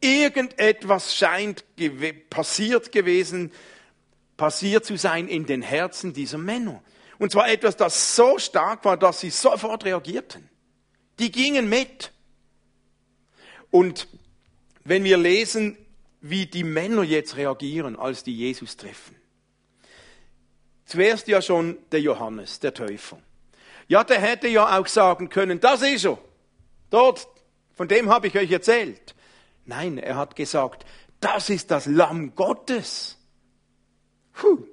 irgendetwas 0.00 1.16
scheint 1.16 1.64
gew 1.76 2.12
passiert 2.28 2.92
gewesen, 2.92 3.50
passiert 4.36 4.84
zu 4.84 4.96
sein 4.96 5.28
in 5.28 5.46
den 5.46 5.62
Herzen 5.62 6.12
dieser 6.12 6.38
Männer. 6.38 6.82
Und 7.18 7.32
zwar 7.32 7.48
etwas, 7.48 7.76
das 7.76 8.16
so 8.16 8.38
stark 8.38 8.84
war, 8.84 8.96
dass 8.96 9.20
sie 9.20 9.30
sofort 9.30 9.84
reagierten. 9.84 10.48
Die 11.18 11.30
gingen 11.30 11.68
mit. 11.68 12.12
Und 13.70 14.08
wenn 14.84 15.04
wir 15.04 15.16
lesen 15.16 15.78
wie 16.20 16.46
die 16.46 16.64
Männer 16.64 17.02
jetzt 17.02 17.36
reagieren, 17.36 17.96
als 17.96 18.24
die 18.24 18.34
Jesus 18.34 18.78
treffen. 18.78 19.14
Zuerst 20.86 21.28
ja 21.28 21.42
schon 21.42 21.76
der 21.92 22.00
Johannes, 22.00 22.60
der 22.60 22.72
Täufer. 22.72 23.18
Ja, 23.88 24.04
der 24.04 24.20
hätte 24.20 24.48
ja 24.48 24.78
auch 24.78 24.86
sagen 24.86 25.28
können, 25.28 25.60
das 25.60 25.82
ist 25.82 26.06
er. 26.06 26.18
Dort, 26.88 27.28
von 27.74 27.88
dem 27.88 28.08
habe 28.08 28.26
ich 28.28 28.38
euch 28.38 28.50
erzählt. 28.50 29.14
Nein, 29.66 29.98
er 29.98 30.16
hat 30.16 30.34
gesagt, 30.34 30.86
das 31.20 31.50
ist 31.50 31.70
das 31.70 31.84
Lamm 31.84 32.34
Gottes. 32.34 33.18
Puh, 34.34 34.66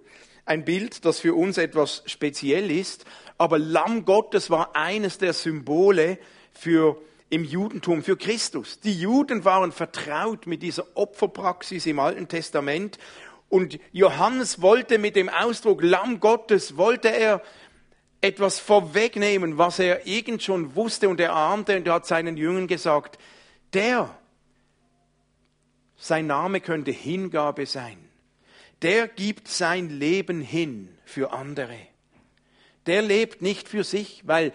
ein 0.45 0.65
Bild, 0.65 1.05
das 1.05 1.19
für 1.19 1.35
uns 1.35 1.57
etwas 1.57 2.03
speziell 2.05 2.71
ist, 2.71 3.05
aber 3.37 3.57
Lamm 3.57 4.05
Gottes 4.05 4.49
war 4.49 4.75
eines 4.75 5.17
der 5.17 5.33
Symbole 5.33 6.17
für 6.51 7.01
im 7.29 7.45
Judentum 7.45 8.03
für 8.03 8.17
Christus. 8.17 8.81
Die 8.81 8.93
Juden 8.93 9.45
waren 9.45 9.71
vertraut 9.71 10.47
mit 10.47 10.61
dieser 10.61 10.85
Opferpraxis 10.95 11.85
im 11.85 11.97
Alten 11.99 12.27
Testament 12.27 12.97
und 13.47 13.79
Johannes 13.93 14.61
wollte 14.61 14.97
mit 14.97 15.15
dem 15.15 15.29
Ausdruck 15.29 15.81
Lamm 15.81 16.19
Gottes, 16.19 16.75
wollte 16.75 17.07
er 17.07 17.41
etwas 18.19 18.59
vorwegnehmen, 18.59 19.57
was 19.57 19.79
er 19.79 20.05
irgend 20.05 20.43
schon 20.43 20.75
wusste 20.75 21.09
und 21.09 21.19
er 21.19 21.33
ahnte 21.33 21.77
und 21.77 21.87
er 21.87 21.93
hat 21.95 22.05
seinen 22.05 22.37
Jüngern 22.37 22.67
gesagt, 22.67 23.17
der, 23.73 24.13
sein 25.95 26.27
Name 26.27 26.59
könnte 26.61 26.91
Hingabe 26.91 27.65
sein, 27.65 27.97
der 28.81 29.07
gibt 29.07 29.47
sein 29.47 29.89
Leben 29.89 30.41
hin 30.41 30.89
für 31.05 31.33
andere. 31.33 31.77
Der 32.87 33.01
lebt 33.01 33.41
nicht 33.41 33.67
für 33.67 33.83
sich, 33.83 34.23
weil 34.25 34.53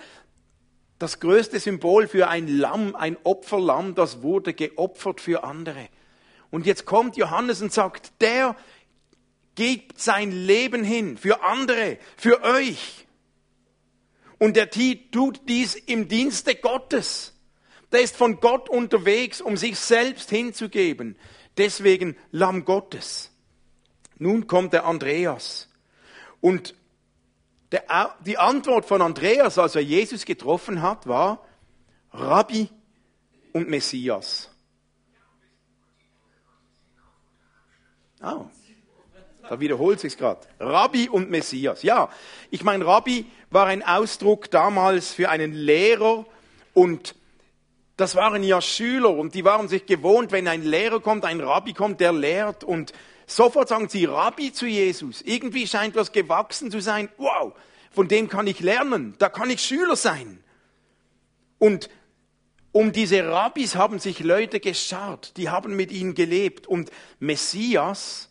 das 0.98 1.20
größte 1.20 1.60
Symbol 1.60 2.08
für 2.08 2.28
ein 2.28 2.48
Lamm, 2.48 2.96
ein 2.96 3.16
Opferlamm, 3.22 3.94
das 3.94 4.22
wurde 4.22 4.54
geopfert 4.54 5.20
für 5.20 5.44
andere. 5.44 5.88
Und 6.50 6.66
jetzt 6.66 6.86
kommt 6.86 7.16
Johannes 7.16 7.60
und 7.60 7.72
sagt, 7.72 8.12
der 8.20 8.56
gibt 9.54 10.00
sein 10.00 10.32
Leben 10.32 10.84
hin 10.84 11.18
für 11.18 11.42
andere, 11.42 11.98
für 12.16 12.42
euch. 12.42 13.06
Und 14.38 14.56
der 14.56 14.70
tut 14.70 15.40
dies 15.48 15.74
im 15.74 16.08
Dienste 16.08 16.54
Gottes. 16.54 17.34
Der 17.92 18.00
ist 18.00 18.16
von 18.16 18.40
Gott 18.40 18.68
unterwegs, 18.68 19.40
um 19.40 19.56
sich 19.56 19.78
selbst 19.78 20.30
hinzugeben. 20.30 21.16
Deswegen 21.56 22.16
Lamm 22.32 22.64
Gottes. 22.64 23.30
Nun 24.18 24.46
kommt 24.46 24.72
der 24.72 24.86
Andreas. 24.86 25.68
Und 26.40 26.74
der, 27.72 28.14
die 28.24 28.38
Antwort 28.38 28.86
von 28.86 29.02
Andreas, 29.02 29.58
als 29.58 29.74
er 29.74 29.82
Jesus 29.82 30.24
getroffen 30.24 30.82
hat, 30.82 31.06
war 31.06 31.44
Rabbi 32.12 32.68
und 33.52 33.68
Messias. 33.68 34.50
Oh, 38.22 38.46
da 39.48 39.60
wiederholt 39.60 40.00
sich's 40.00 40.16
gerade. 40.16 40.40
Rabbi 40.58 41.08
und 41.08 41.30
Messias. 41.30 41.82
Ja, 41.82 42.08
ich 42.50 42.64
meine, 42.64 42.86
Rabbi 42.86 43.26
war 43.50 43.66
ein 43.66 43.82
Ausdruck 43.82 44.50
damals 44.50 45.12
für 45.12 45.28
einen 45.28 45.52
Lehrer 45.52 46.24
und 46.74 47.14
das 47.96 48.14
waren 48.14 48.42
ja 48.42 48.60
Schüler 48.60 49.10
und 49.10 49.34
die 49.34 49.44
waren 49.44 49.68
sich 49.68 49.86
gewohnt, 49.86 50.32
wenn 50.32 50.48
ein 50.48 50.62
Lehrer 50.62 51.00
kommt, 51.00 51.24
ein 51.24 51.40
Rabbi 51.40 51.72
kommt, 51.72 52.00
der 52.00 52.12
lehrt 52.12 52.64
und 52.64 52.92
Sofort 53.26 53.68
sagen 53.68 53.88
sie 53.88 54.04
Rabbi 54.04 54.52
zu 54.52 54.66
Jesus. 54.66 55.20
Irgendwie 55.22 55.66
scheint 55.66 55.96
was 55.96 56.12
gewachsen 56.12 56.70
zu 56.70 56.80
sein. 56.80 57.08
Wow, 57.16 57.54
von 57.90 58.08
dem 58.08 58.28
kann 58.28 58.46
ich 58.46 58.60
lernen. 58.60 59.14
Da 59.18 59.28
kann 59.28 59.50
ich 59.50 59.60
Schüler 59.60 59.96
sein. 59.96 60.42
Und 61.58 61.90
um 62.72 62.92
diese 62.92 63.26
Rabbis 63.26 63.74
haben 63.74 63.98
sich 63.98 64.20
Leute 64.20 64.60
geschart, 64.60 65.36
die 65.38 65.48
haben 65.48 65.76
mit 65.76 65.90
ihnen 65.90 66.14
gelebt. 66.14 66.66
Und 66.66 66.90
Messias 67.18 68.30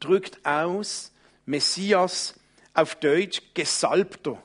drückt 0.00 0.44
aus, 0.44 1.12
Messias 1.46 2.34
auf 2.74 2.94
Deutsch 2.96 3.40
Gesalbter. 3.54 4.42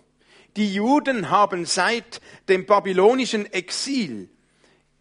Die 0.55 0.74
Juden 0.74 1.29
haben 1.29 1.65
seit 1.65 2.22
dem 2.48 2.65
babylonischen 2.65 3.51
Exil 3.51 4.29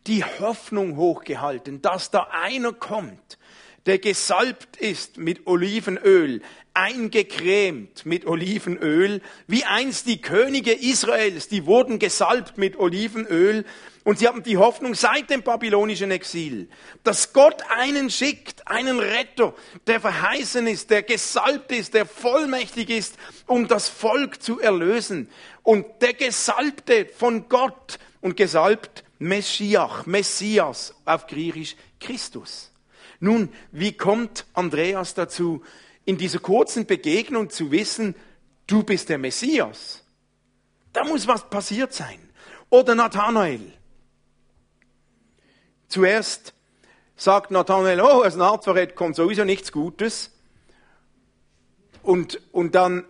die 0.07 0.25
Hoffnung 0.25 0.97
hochgehalten, 0.97 1.83
dass 1.83 2.11
da 2.11 2.29
einer 2.31 2.73
kommt, 2.73 3.39
der 3.87 3.99
gesalbt 3.99 4.77
ist 4.77 5.17
mit 5.17 5.47
Olivenöl, 5.47 6.43
eingecremt 6.75 8.07
mit 8.07 8.27
Olivenöl, 8.27 9.21
wie 9.47 9.65
einst 9.65 10.07
die 10.07 10.21
Könige 10.21 10.73
Israels, 10.73 11.49
die 11.49 11.67
wurden 11.67 11.99
gesalbt 11.99 12.59
mit 12.59 12.79
Olivenöl 12.79 13.65
und 14.05 14.19
sie 14.19 14.29
haben 14.29 14.43
die 14.43 14.57
Hoffnung 14.57 14.95
seit 14.95 15.31
dem 15.31 15.43
babylonischen 15.43 16.11
Exil, 16.11 16.69
dass 17.05 17.33
Gott 17.33 17.63
einen 17.69 18.11
schickt, 18.11 18.67
einen 18.67 18.99
Retter, 18.99 19.55
der 19.87 20.01
verheißen 20.01 20.67
ist, 20.67 20.91
der 20.91 21.03
gesalbt 21.03 21.73
ist, 21.73 21.95
der 21.95 22.07
vollmächtig 22.07 22.91
ist, 22.91 23.17
um 23.47 23.69
das 23.69 23.89
Volk 23.89 24.43
zu 24.43 24.61
erlösen. 24.61 25.29
Und 25.63 25.87
der 26.01 26.15
Gesalbte 26.15 27.07
von 27.15 27.49
Gott 27.49 27.99
und 28.21 28.37
gesalbt 28.37 29.05
Meschiach, 29.19 30.07
Messias 30.07 30.95
auf 31.05 31.27
Griechisch 31.27 31.77
Christus. 32.01 32.70
Nun, 33.21 33.51
wie 33.71 33.93
kommt 33.93 34.47
Andreas 34.55 35.15
dazu, 35.15 35.63
in 36.07 36.17
dieser 36.17 36.39
kurzen 36.39 36.87
Begegnung 36.87 37.51
zu 37.51 37.71
wissen, 37.71 38.15
du 38.67 38.83
bist 38.83 39.11
der 39.11 39.19
Messias? 39.19 40.03
Da 40.93 41.05
muss 41.05 41.29
was 41.29 41.49
passiert 41.49 41.93
sein. 41.93 42.19
Oder 42.71 42.95
Nathanael. 42.95 43.61
Zuerst 45.89 46.55
sagt 47.17 47.51
Nathanael, 47.51 48.01
oh, 48.01 48.25
aus 48.25 48.37
Nazareth 48.37 48.97
kommt 48.97 49.17
sowieso 49.17 49.45
nichts 49.45 49.71
Gutes. 49.71 50.31
Und, 52.03 52.41
und 52.53 52.75
dann 52.75 53.05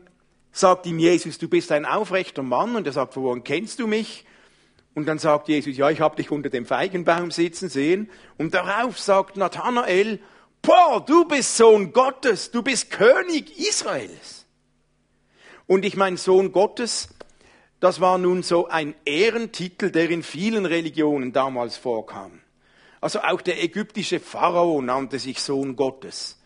sagt 0.51 0.87
ihm 0.87 0.99
Jesus, 0.99 1.39
du 1.39 1.49
bist 1.49 1.71
ein 1.71 1.85
aufrechter 1.85 2.43
Mann. 2.43 2.75
Und 2.75 2.87
er 2.87 2.93
sagt, 2.93 3.17
woran 3.17 3.45
kennst 3.45 3.79
du 3.79 3.87
mich? 3.87 4.25
Und 5.01 5.07
dann 5.07 5.19
sagt 5.19 5.49
Jesus, 5.49 5.79
ja, 5.79 5.89
ich 5.89 6.03
habe 6.03 6.17
dich 6.17 6.31
unter 6.31 6.51
dem 6.51 6.67
Feigenbaum 6.67 7.31
sitzen 7.31 7.71
sehen. 7.71 8.11
Und 8.37 8.53
darauf 8.53 8.99
sagt 8.99 9.39
Nathanael, 9.39 10.21
boah, 10.61 11.03
du 11.03 11.25
bist 11.25 11.57
Sohn 11.57 11.95
Gottes, 11.95 12.51
du 12.51 12.63
bist 12.63 12.91
König 12.91 13.59
Israels. 13.59 14.45
Und 15.67 15.87
ich 15.87 15.97
meine, 15.97 16.19
Sohn 16.19 16.53
Gottes, 16.53 17.09
das 17.81 18.03
war 18.03 18.19
nun 18.19 18.43
so 18.43 18.69
ein 18.69 18.95
Ehrentitel, 19.07 19.91
der 19.91 20.11
in 20.11 20.23
vielen 20.23 20.67
Religionen 20.67 21.33
damals 21.33 21.79
vorkam. 21.79 22.43
Also 23.01 23.21
auch 23.21 23.41
der 23.41 23.65
ägyptische 23.65 24.21
Pharao 24.21 24.83
nannte 24.83 25.19
sich 25.19 25.41
Sohn 25.41 25.77
Gottes. 25.77 26.39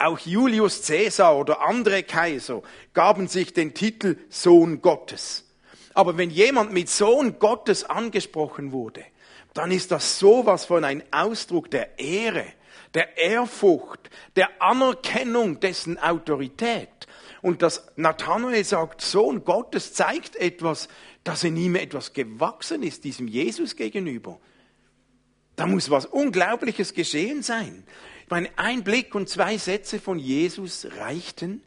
Auch 0.00 0.18
Julius 0.18 0.84
Caesar 0.84 1.36
oder 1.36 1.64
andere 1.64 2.02
Kaiser 2.02 2.60
gaben 2.92 3.28
sich 3.28 3.52
den 3.52 3.72
Titel 3.72 4.16
Sohn 4.30 4.82
Gottes. 4.82 5.44
Aber 6.00 6.16
wenn 6.16 6.30
jemand 6.30 6.72
mit 6.72 6.88
Sohn 6.88 7.38
Gottes 7.38 7.84
angesprochen 7.84 8.72
wurde, 8.72 9.04
dann 9.52 9.70
ist 9.70 9.90
das 9.90 10.18
sowas 10.18 10.64
von 10.64 10.82
ein 10.82 11.02
Ausdruck 11.10 11.70
der 11.70 11.98
Ehre, 11.98 12.46
der 12.94 13.18
Ehrfurcht, 13.18 14.08
der 14.34 14.62
Anerkennung 14.62 15.60
dessen 15.60 15.98
Autorität. 15.98 16.88
Und 17.42 17.60
dass 17.60 17.86
Nathanael 17.96 18.64
sagt, 18.64 19.02
Sohn 19.02 19.44
Gottes 19.44 19.92
zeigt 19.92 20.36
etwas, 20.36 20.88
dass 21.22 21.44
in 21.44 21.58
ihm 21.58 21.76
etwas 21.76 22.14
gewachsen 22.14 22.82
ist, 22.82 23.04
diesem 23.04 23.28
Jesus 23.28 23.76
gegenüber. 23.76 24.40
Da 25.54 25.66
muss 25.66 25.90
was 25.90 26.06
Unglaubliches 26.06 26.94
geschehen 26.94 27.42
sein. 27.42 27.84
Ich 28.24 28.30
meine, 28.30 28.48
ein 28.56 28.84
Blick 28.84 29.14
und 29.14 29.28
zwei 29.28 29.58
Sätze 29.58 30.00
von 30.00 30.18
Jesus 30.18 30.86
reichten, 30.96 31.62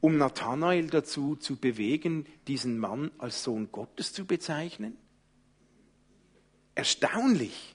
um 0.00 0.16
Nathanael 0.16 0.86
dazu 0.88 1.36
zu 1.36 1.56
bewegen, 1.56 2.26
diesen 2.46 2.78
Mann 2.78 3.10
als 3.18 3.42
Sohn 3.42 3.70
Gottes 3.72 4.12
zu 4.12 4.24
bezeichnen? 4.24 4.96
Erstaunlich. 6.74 7.74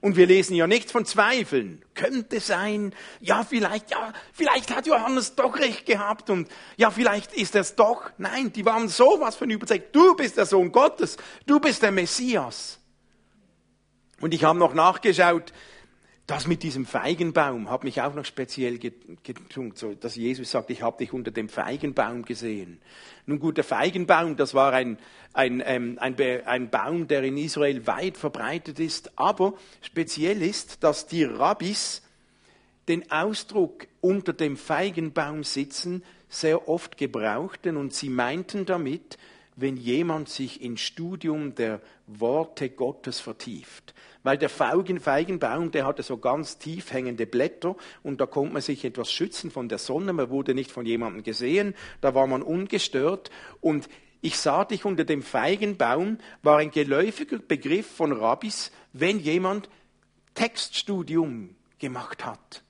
Und 0.00 0.16
wir 0.16 0.26
lesen 0.26 0.54
ja 0.54 0.66
nichts 0.66 0.92
von 0.92 1.06
Zweifeln. 1.06 1.82
Könnte 1.94 2.38
sein, 2.40 2.94
ja, 3.20 3.42
vielleicht, 3.42 3.90
ja, 3.90 4.12
vielleicht 4.34 4.74
hat 4.74 4.86
Johannes 4.86 5.34
doch 5.34 5.58
recht 5.58 5.86
gehabt 5.86 6.28
und 6.28 6.48
ja, 6.76 6.90
vielleicht 6.90 7.32
ist 7.32 7.54
es 7.54 7.74
doch. 7.74 8.10
Nein, 8.18 8.52
die 8.52 8.66
waren 8.66 8.88
sowas 8.88 9.34
von 9.34 9.48
überzeugt. 9.48 9.96
Du 9.96 10.14
bist 10.14 10.36
der 10.36 10.44
Sohn 10.44 10.72
Gottes. 10.72 11.16
Du 11.46 11.58
bist 11.58 11.82
der 11.82 11.90
Messias. 11.90 12.80
Und 14.20 14.34
ich 14.34 14.44
habe 14.44 14.58
noch 14.58 14.74
nachgeschaut, 14.74 15.54
das 16.26 16.46
mit 16.46 16.62
diesem 16.62 16.86
Feigenbaum 16.86 17.70
hat 17.70 17.84
mich 17.84 18.00
auch 18.00 18.14
noch 18.14 18.24
speziell 18.24 18.78
getunkt, 18.78 19.76
so, 19.76 19.94
dass 19.94 20.16
Jesus 20.16 20.50
sagt, 20.50 20.70
ich 20.70 20.80
habe 20.80 20.96
dich 20.96 21.12
unter 21.12 21.30
dem 21.30 21.50
Feigenbaum 21.50 22.24
gesehen. 22.24 22.80
Nun 23.26 23.38
gut, 23.38 23.58
der 23.58 23.64
Feigenbaum, 23.64 24.36
das 24.36 24.54
war 24.54 24.72
ein, 24.72 24.98
ein, 25.34 25.62
ähm, 25.66 25.98
ein, 26.00 26.16
ein 26.46 26.70
Baum, 26.70 27.08
der 27.08 27.24
in 27.24 27.36
Israel 27.36 27.86
weit 27.86 28.16
verbreitet 28.16 28.80
ist, 28.80 29.18
aber 29.18 29.52
speziell 29.82 30.40
ist, 30.40 30.82
dass 30.82 31.06
die 31.06 31.24
Rabbis 31.24 32.00
den 32.88 33.10
Ausdruck 33.10 33.86
unter 34.00 34.32
dem 34.32 34.56
Feigenbaum 34.56 35.44
sitzen 35.44 36.02
sehr 36.28 36.68
oft 36.68 36.96
gebrauchten. 36.96 37.76
Und 37.76 37.94
sie 37.94 38.08
meinten 38.08 38.66
damit, 38.66 39.18
wenn 39.56 39.76
jemand 39.76 40.28
sich 40.28 40.62
ins 40.62 40.80
Studium 40.80 41.54
der 41.54 41.80
Worte 42.06 42.70
Gottes 42.70 43.20
vertieft. 43.20 43.94
Weil 44.22 44.38
der 44.38 44.48
Feigenbaum, 44.48 45.70
der 45.70 45.86
hatte 45.86 46.02
so 46.02 46.16
ganz 46.16 46.58
tief 46.58 46.92
hängende 46.92 47.26
Blätter 47.26 47.76
und 48.02 48.20
da 48.20 48.26
konnte 48.26 48.54
man 48.54 48.62
sich 48.62 48.84
etwas 48.84 49.12
schützen 49.12 49.50
von 49.50 49.68
der 49.68 49.78
Sonne. 49.78 50.12
Man 50.12 50.30
wurde 50.30 50.54
nicht 50.54 50.72
von 50.72 50.86
jemandem 50.86 51.22
gesehen, 51.22 51.74
da 52.00 52.14
war 52.14 52.26
man 52.26 52.42
ungestört. 52.42 53.30
Und 53.60 53.88
ich 54.22 54.38
sah 54.38 54.64
dich 54.64 54.86
unter 54.86 55.04
dem 55.04 55.22
Feigenbaum 55.22 56.18
war 56.42 56.58
ein 56.58 56.70
geläufiger 56.70 57.38
Begriff 57.38 57.86
von 57.86 58.12
Rabbis, 58.12 58.72
wenn 58.94 59.18
jemand 59.18 59.68
Textstudium 60.32 61.54
gemacht 61.78 62.24
hat. 62.24 62.63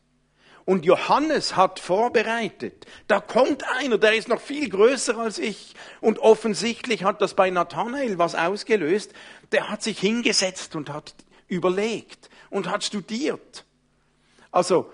Und 0.64 0.86
Johannes 0.86 1.56
hat 1.56 1.78
vorbereitet. 1.78 2.86
Da 3.06 3.20
kommt 3.20 3.64
einer, 3.78 3.98
der 3.98 4.14
ist 4.14 4.28
noch 4.28 4.40
viel 4.40 4.70
größer 4.70 5.18
als 5.18 5.38
ich. 5.38 5.74
Und 6.00 6.20
offensichtlich 6.20 7.04
hat 7.04 7.20
das 7.20 7.34
bei 7.34 7.50
Nathanael 7.50 8.18
was 8.18 8.34
ausgelöst. 8.34 9.12
Der 9.52 9.68
hat 9.68 9.82
sich 9.82 9.98
hingesetzt 9.98 10.74
und 10.74 10.88
hat 10.88 11.14
überlegt 11.48 12.30
und 12.48 12.70
hat 12.70 12.82
studiert. 12.82 13.64
Also, 14.50 14.90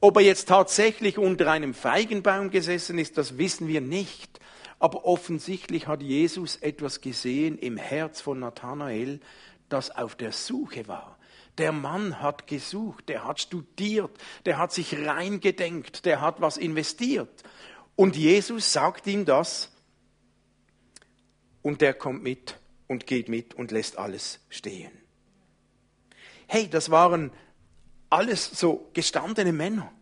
ob 0.00 0.16
er 0.16 0.22
jetzt 0.22 0.48
tatsächlich 0.48 1.18
unter 1.18 1.50
einem 1.50 1.74
Feigenbaum 1.74 2.50
gesessen 2.50 2.98
ist, 2.98 3.18
das 3.18 3.36
wissen 3.36 3.68
wir 3.68 3.82
nicht. 3.82 4.40
Aber 4.78 5.04
offensichtlich 5.04 5.86
hat 5.88 6.02
Jesus 6.02 6.56
etwas 6.56 7.02
gesehen 7.02 7.58
im 7.58 7.76
Herz 7.76 8.22
von 8.22 8.40
Nathanael, 8.40 9.20
das 9.68 9.90
auf 9.90 10.16
der 10.16 10.32
Suche 10.32 10.88
war 10.88 11.18
der 11.58 11.72
Mann 11.72 12.20
hat 12.20 12.46
gesucht, 12.46 13.08
der 13.08 13.24
hat 13.24 13.40
studiert, 13.40 14.10
der 14.46 14.58
hat 14.58 14.72
sich 14.72 15.06
reingedenkt, 15.06 16.04
der 16.04 16.20
hat 16.20 16.40
was 16.40 16.56
investiert. 16.56 17.42
Und 17.94 18.16
Jesus 18.16 18.72
sagt 18.72 19.06
ihm 19.06 19.24
das 19.24 19.70
und 21.60 21.80
der 21.80 21.94
kommt 21.94 22.22
mit 22.22 22.58
und 22.88 23.06
geht 23.06 23.28
mit 23.28 23.54
und 23.54 23.70
lässt 23.70 23.98
alles 23.98 24.40
stehen. 24.48 24.92
Hey, 26.46 26.68
das 26.68 26.90
waren 26.90 27.30
alles 28.10 28.44
so 28.44 28.90
gestandene 28.92 29.52
Männer. 29.52 29.92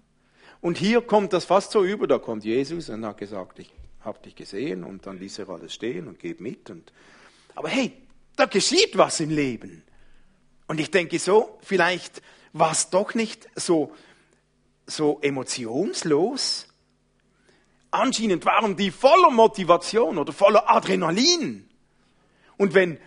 Und 0.60 0.78
hier 0.78 1.00
kommt 1.00 1.32
das 1.32 1.44
fast 1.44 1.72
so 1.72 1.84
über, 1.84 2.06
da 2.06 2.18
kommt 2.18 2.44
Jesus 2.44 2.90
und 2.90 3.04
hat 3.04 3.18
gesagt, 3.18 3.58
ich 3.58 3.72
habe 4.00 4.18
dich 4.20 4.34
gesehen 4.34 4.84
und 4.84 5.06
dann 5.06 5.18
ließ 5.18 5.38
er 5.38 5.48
alles 5.48 5.74
stehen 5.74 6.08
und 6.08 6.18
geht 6.18 6.40
mit. 6.40 6.70
Und, 6.70 6.92
aber 7.54 7.68
hey, 7.68 7.92
da 8.36 8.46
geschieht 8.46 8.96
was 8.96 9.20
im 9.20 9.30
Leben. 9.30 9.82
Und 10.70 10.78
ich 10.78 10.92
denke 10.92 11.18
so, 11.18 11.58
vielleicht 11.62 12.22
war 12.52 12.70
es 12.70 12.90
doch 12.90 13.14
nicht 13.14 13.48
so, 13.56 13.92
so 14.86 15.18
emotionslos. 15.20 16.68
Anscheinend 17.90 18.46
waren 18.46 18.76
die 18.76 18.92
voller 18.92 19.32
Motivation 19.32 20.16
oder 20.16 20.32
voller 20.32 20.70
Adrenalin. 20.70 21.68
Und 22.56 22.74
wenn, 22.74 22.98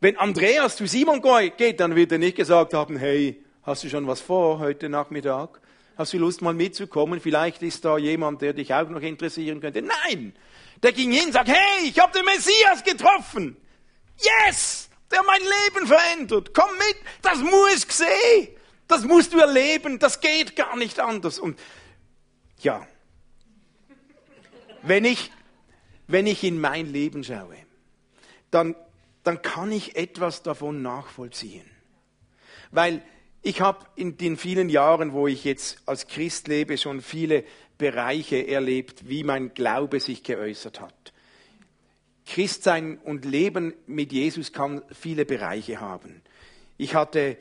wenn 0.00 0.16
Andreas 0.16 0.74
zu 0.74 0.88
Simon 0.88 1.22
geht, 1.56 1.78
dann 1.78 1.94
wird 1.94 2.10
er 2.10 2.18
nicht 2.18 2.38
gesagt 2.38 2.74
haben, 2.74 2.96
hey, 2.96 3.40
hast 3.62 3.84
du 3.84 3.88
schon 3.88 4.08
was 4.08 4.20
vor 4.20 4.58
heute 4.58 4.88
Nachmittag? 4.88 5.60
Hast 5.96 6.12
du 6.12 6.18
Lust 6.18 6.42
mal 6.42 6.54
mitzukommen? 6.54 7.20
Vielleicht 7.20 7.62
ist 7.62 7.84
da 7.84 7.98
jemand, 7.98 8.42
der 8.42 8.52
dich 8.52 8.74
auch 8.74 8.88
noch 8.88 9.02
interessieren 9.02 9.60
könnte. 9.60 9.80
Nein! 9.80 10.34
Der 10.82 10.90
ging 10.90 11.12
hin 11.12 11.26
und 11.26 11.34
sagt, 11.34 11.50
hey, 11.50 11.88
ich 11.88 12.00
habe 12.00 12.12
den 12.18 12.24
Messias 12.24 12.82
getroffen. 12.82 13.56
Yes! 14.48 14.85
Der 15.10 15.22
mein 15.22 15.40
Leben 15.40 15.86
verändert. 15.86 16.54
Komm 16.54 16.70
mit, 16.78 16.96
das 17.22 17.38
muss 17.38 17.74
ich 17.76 17.92
sehen. 17.92 18.48
Das 18.88 19.04
musst 19.04 19.32
du 19.32 19.38
erleben, 19.38 19.98
das 19.98 20.20
geht 20.20 20.54
gar 20.56 20.76
nicht 20.76 21.00
anders. 21.00 21.38
Und 21.38 21.58
ja, 22.60 22.86
wenn 24.82 25.04
ich, 25.04 25.32
wenn 26.06 26.26
ich 26.26 26.44
in 26.44 26.60
mein 26.60 26.92
Leben 26.92 27.24
schaue, 27.24 27.56
dann, 28.50 28.76
dann 29.24 29.42
kann 29.42 29.72
ich 29.72 29.96
etwas 29.96 30.42
davon 30.42 30.82
nachvollziehen. 30.82 31.68
Weil 32.70 33.02
ich 33.42 33.60
habe 33.60 33.86
in 33.96 34.16
den 34.16 34.36
vielen 34.36 34.68
Jahren, 34.68 35.12
wo 35.12 35.26
ich 35.26 35.44
jetzt 35.44 35.78
als 35.86 36.06
Christ 36.06 36.48
lebe, 36.48 36.78
schon 36.78 37.00
viele 37.00 37.44
Bereiche 37.78 38.46
erlebt, 38.46 39.08
wie 39.08 39.24
mein 39.24 39.54
Glaube 39.54 40.00
sich 40.00 40.22
geäußert 40.22 40.80
hat. 40.80 41.12
Christsein 42.26 42.98
und 42.98 43.24
Leben 43.24 43.72
mit 43.86 44.12
Jesus 44.12 44.52
kann 44.52 44.82
viele 44.92 45.24
Bereiche 45.24 45.80
haben. 45.80 46.22
Ich 46.76 46.94
hatte, 46.94 47.38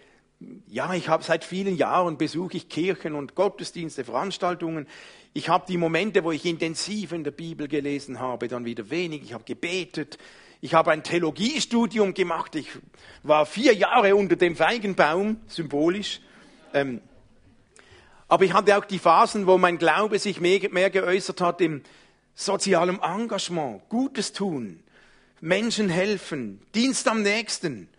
ja, 0.68 0.94
ich 0.94 1.10
habe 1.10 1.24
seit 1.24 1.44
vielen 1.44 1.76
Jahren 1.76 2.18
besuche 2.18 2.58
ich 2.58 2.70
Kirchen 2.70 3.16
und 3.16 3.36
Gottesdienste, 3.36 4.06
Veranstaltungen. 4.06 4.88
Ich 5.34 5.50
habe 5.50 5.66
die 5.68 5.78
Momente, 5.78 6.24
wo 6.24 6.32
ich 6.32 6.46
intensiv 6.46 7.12
in 7.12 7.24
der 7.24 7.32
Bibel 7.32 7.68
gelesen 7.68 8.20
habe, 8.20 8.48
dann 8.48 8.64
wieder 8.64 8.90
wenig. 8.90 9.24
Ich 9.24 9.34
habe 9.34 9.44
gebetet. 9.44 10.18
Ich 10.62 10.74
habe 10.74 10.92
ein 10.92 11.04
Theologiestudium 11.04 12.14
gemacht. 12.14 12.56
Ich 12.56 12.70
war 13.24 13.46
vier 13.46 13.74
Jahre 13.74 14.16
unter 14.16 14.36
dem 14.36 14.56
Feigenbaum, 14.56 15.42
symbolisch. 15.48 16.22
Ähm, 16.74 17.02
aber 18.28 18.46
ich 18.46 18.54
hatte 18.54 18.78
auch 18.78 18.86
die 18.86 19.00
Phasen, 19.00 19.46
wo 19.46 19.58
mein 19.58 19.78
Glaube 19.78 20.20
sich 20.20 20.40
mehr, 20.40 20.70
mehr 20.72 20.90
geäußert 20.90 21.42
hat 21.42 21.62
im 21.62 21.82
sozialem 22.36 23.00
Engagement, 23.02 23.88
Gutes 23.90 24.34
tun, 24.34 24.84
Menschen 25.42 25.90
helfen, 25.90 26.62
Dienst 26.76 27.08
am 27.08 27.22
Nächsten. 27.22 27.90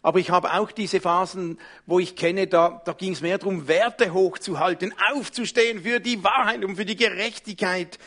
Aber 0.00 0.18
ich 0.18 0.30
habe 0.30 0.52
auch 0.54 0.72
diese 0.72 1.00
Phasen, 1.00 1.60
wo 1.86 2.00
ich 2.00 2.16
kenne, 2.16 2.48
da, 2.48 2.82
da 2.84 2.92
ging 2.92 3.12
es 3.12 3.20
mehr 3.20 3.38
darum, 3.38 3.68
Werte 3.68 4.12
hochzuhalten, 4.12 4.92
aufzustehen 5.12 5.82
für 5.82 6.00
die 6.00 6.24
Wahrheit 6.24 6.64
und 6.64 6.74
für 6.74 6.84
die 6.84 6.96
Gerechtigkeit. 6.96 7.98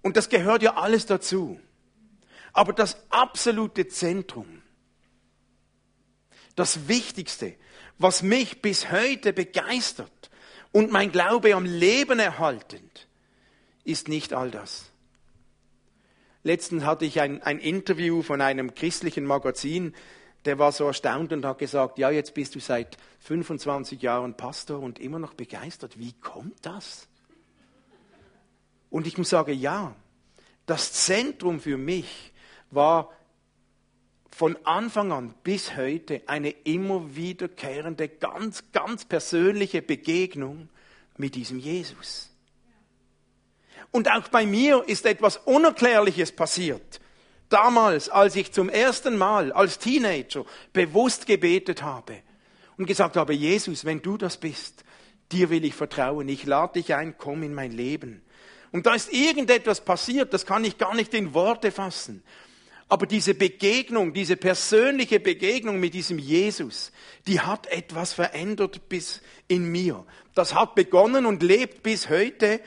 Und 0.00 0.16
das 0.16 0.30
gehört 0.30 0.62
ja 0.62 0.76
alles 0.76 1.04
dazu. 1.04 1.60
Aber 2.54 2.72
das 2.72 2.96
absolute 3.10 3.88
Zentrum, 3.88 4.62
das 6.54 6.88
Wichtigste, 6.88 7.54
was 7.98 8.22
mich 8.22 8.62
bis 8.62 8.90
heute 8.90 9.34
begeistert 9.34 10.30
und 10.72 10.90
mein 10.90 11.12
Glaube 11.12 11.54
am 11.54 11.66
Leben 11.66 12.18
erhaltend, 12.18 13.05
ist 13.86 14.08
nicht 14.08 14.32
all 14.32 14.50
das. 14.50 14.90
Letztens 16.42 16.84
hatte 16.84 17.04
ich 17.04 17.20
ein, 17.20 17.42
ein 17.42 17.58
Interview 17.58 18.22
von 18.22 18.40
einem 18.40 18.74
christlichen 18.74 19.24
Magazin, 19.24 19.94
der 20.44 20.58
war 20.58 20.70
so 20.70 20.84
erstaunt 20.84 21.32
und 21.32 21.44
hat 21.44 21.58
gesagt, 21.58 21.98
ja, 21.98 22.10
jetzt 22.10 22.34
bist 22.34 22.54
du 22.54 22.60
seit 22.60 22.96
25 23.20 24.00
Jahren 24.00 24.36
Pastor 24.36 24.80
und 24.80 25.00
immer 25.00 25.18
noch 25.18 25.34
begeistert. 25.34 25.98
Wie 25.98 26.12
kommt 26.12 26.64
das? 26.64 27.08
Und 28.90 29.08
ich 29.08 29.18
muss 29.18 29.30
sagen, 29.30 29.58
ja, 29.58 29.96
Das 30.66 30.92
Zentrum 30.92 31.60
für 31.60 31.76
mich 31.76 32.32
war 32.70 33.12
von 34.30 34.56
Anfang 34.64 35.12
an 35.12 35.34
bis 35.44 35.76
heute 35.76 36.22
eine 36.26 36.50
immer 36.50 37.16
wiederkehrende, 37.16 38.08
ganz, 38.08 38.64
ganz 38.72 39.04
persönliche 39.04 39.80
Begegnung 39.80 40.68
mit 41.16 41.36
diesem 41.36 41.58
Jesus. 41.58 42.35
Und 43.96 44.10
auch 44.10 44.28
bei 44.28 44.44
mir 44.44 44.84
ist 44.86 45.06
etwas 45.06 45.38
Unerklärliches 45.38 46.30
passiert. 46.30 47.00
Damals, 47.48 48.10
als 48.10 48.36
ich 48.36 48.52
zum 48.52 48.68
ersten 48.68 49.16
Mal 49.16 49.52
als 49.52 49.78
Teenager 49.78 50.44
bewusst 50.74 51.26
gebetet 51.26 51.82
habe 51.82 52.18
und 52.76 52.84
gesagt 52.84 53.16
habe, 53.16 53.32
Jesus, 53.32 53.86
wenn 53.86 54.02
du 54.02 54.18
das 54.18 54.36
bist, 54.36 54.84
dir 55.32 55.48
will 55.48 55.64
ich 55.64 55.74
vertrauen, 55.74 56.28
ich 56.28 56.44
lade 56.44 56.74
dich 56.74 56.94
ein, 56.94 57.16
komm 57.16 57.42
in 57.42 57.54
mein 57.54 57.72
Leben. 57.72 58.20
Und 58.70 58.84
da 58.84 58.92
ist 58.92 59.14
irgendetwas 59.14 59.82
passiert, 59.82 60.34
das 60.34 60.44
kann 60.44 60.66
ich 60.66 60.76
gar 60.76 60.94
nicht 60.94 61.14
in 61.14 61.32
Worte 61.32 61.72
fassen. 61.72 62.22
Aber 62.90 63.06
diese 63.06 63.32
Begegnung, 63.32 64.12
diese 64.12 64.36
persönliche 64.36 65.20
Begegnung 65.20 65.80
mit 65.80 65.94
diesem 65.94 66.18
Jesus, 66.18 66.92
die 67.26 67.40
hat 67.40 67.66
etwas 67.68 68.12
verändert 68.12 68.90
bis 68.90 69.22
in 69.48 69.72
mir. 69.72 70.04
Das 70.34 70.54
hat 70.54 70.74
begonnen 70.74 71.24
und 71.24 71.42
lebt 71.42 71.82
bis 71.82 72.10
heute. 72.10 72.60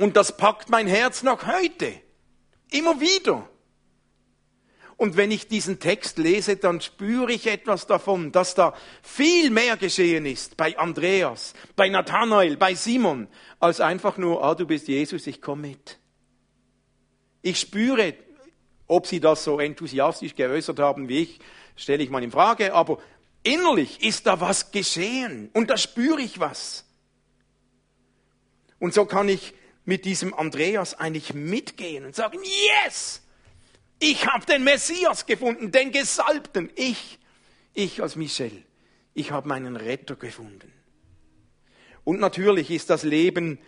Und 0.00 0.16
das 0.16 0.34
packt 0.34 0.70
mein 0.70 0.86
Herz 0.86 1.22
noch 1.22 1.46
heute. 1.46 1.92
Immer 2.70 3.02
wieder. 3.02 3.46
Und 4.96 5.18
wenn 5.18 5.30
ich 5.30 5.46
diesen 5.46 5.78
Text 5.78 6.16
lese, 6.16 6.56
dann 6.56 6.80
spüre 6.80 7.30
ich 7.30 7.46
etwas 7.46 7.86
davon, 7.86 8.32
dass 8.32 8.54
da 8.54 8.72
viel 9.02 9.50
mehr 9.50 9.76
geschehen 9.76 10.24
ist 10.24 10.56
bei 10.56 10.78
Andreas, 10.78 11.52
bei 11.76 11.90
Nathanael, 11.90 12.56
bei 12.56 12.74
Simon, 12.74 13.28
als 13.58 13.82
einfach 13.82 14.16
nur, 14.16 14.42
ah, 14.42 14.54
du 14.54 14.66
bist 14.66 14.88
Jesus, 14.88 15.26
ich 15.26 15.42
komme 15.42 15.68
mit. 15.68 15.98
Ich 17.42 17.60
spüre, 17.60 18.14
ob 18.86 19.06
sie 19.06 19.20
das 19.20 19.44
so 19.44 19.60
enthusiastisch 19.60 20.34
geäußert 20.34 20.78
haben 20.78 21.10
wie 21.10 21.24
ich, 21.24 21.40
stelle 21.76 22.02
ich 22.02 22.08
mal 22.08 22.22
in 22.22 22.30
Frage, 22.30 22.72
aber 22.72 23.00
innerlich 23.42 24.02
ist 24.02 24.26
da 24.26 24.40
was 24.40 24.70
geschehen 24.70 25.50
und 25.52 25.68
da 25.68 25.76
spüre 25.76 26.22
ich 26.22 26.40
was. 26.40 26.86
Und 28.78 28.94
so 28.94 29.04
kann 29.04 29.28
ich 29.28 29.52
mit 29.84 30.04
diesem 30.04 30.34
Andreas 30.34 30.94
eigentlich 30.94 31.34
mitgehen 31.34 32.04
und 32.04 32.14
sagen, 32.14 32.38
yes! 32.84 33.22
Ich 33.98 34.26
habe 34.26 34.46
den 34.46 34.64
Messias 34.64 35.26
gefunden, 35.26 35.72
den 35.72 35.92
Gesalbten. 35.92 36.70
Ich, 36.74 37.18
ich 37.74 38.02
als 38.02 38.16
Michel, 38.16 38.64
ich 39.14 39.30
habe 39.30 39.48
meinen 39.48 39.76
Retter 39.76 40.16
gefunden. 40.16 40.72
Und 42.04 42.18
natürlich 42.18 42.70
ist 42.70 42.88
das 42.88 43.02
Leben 43.02 43.58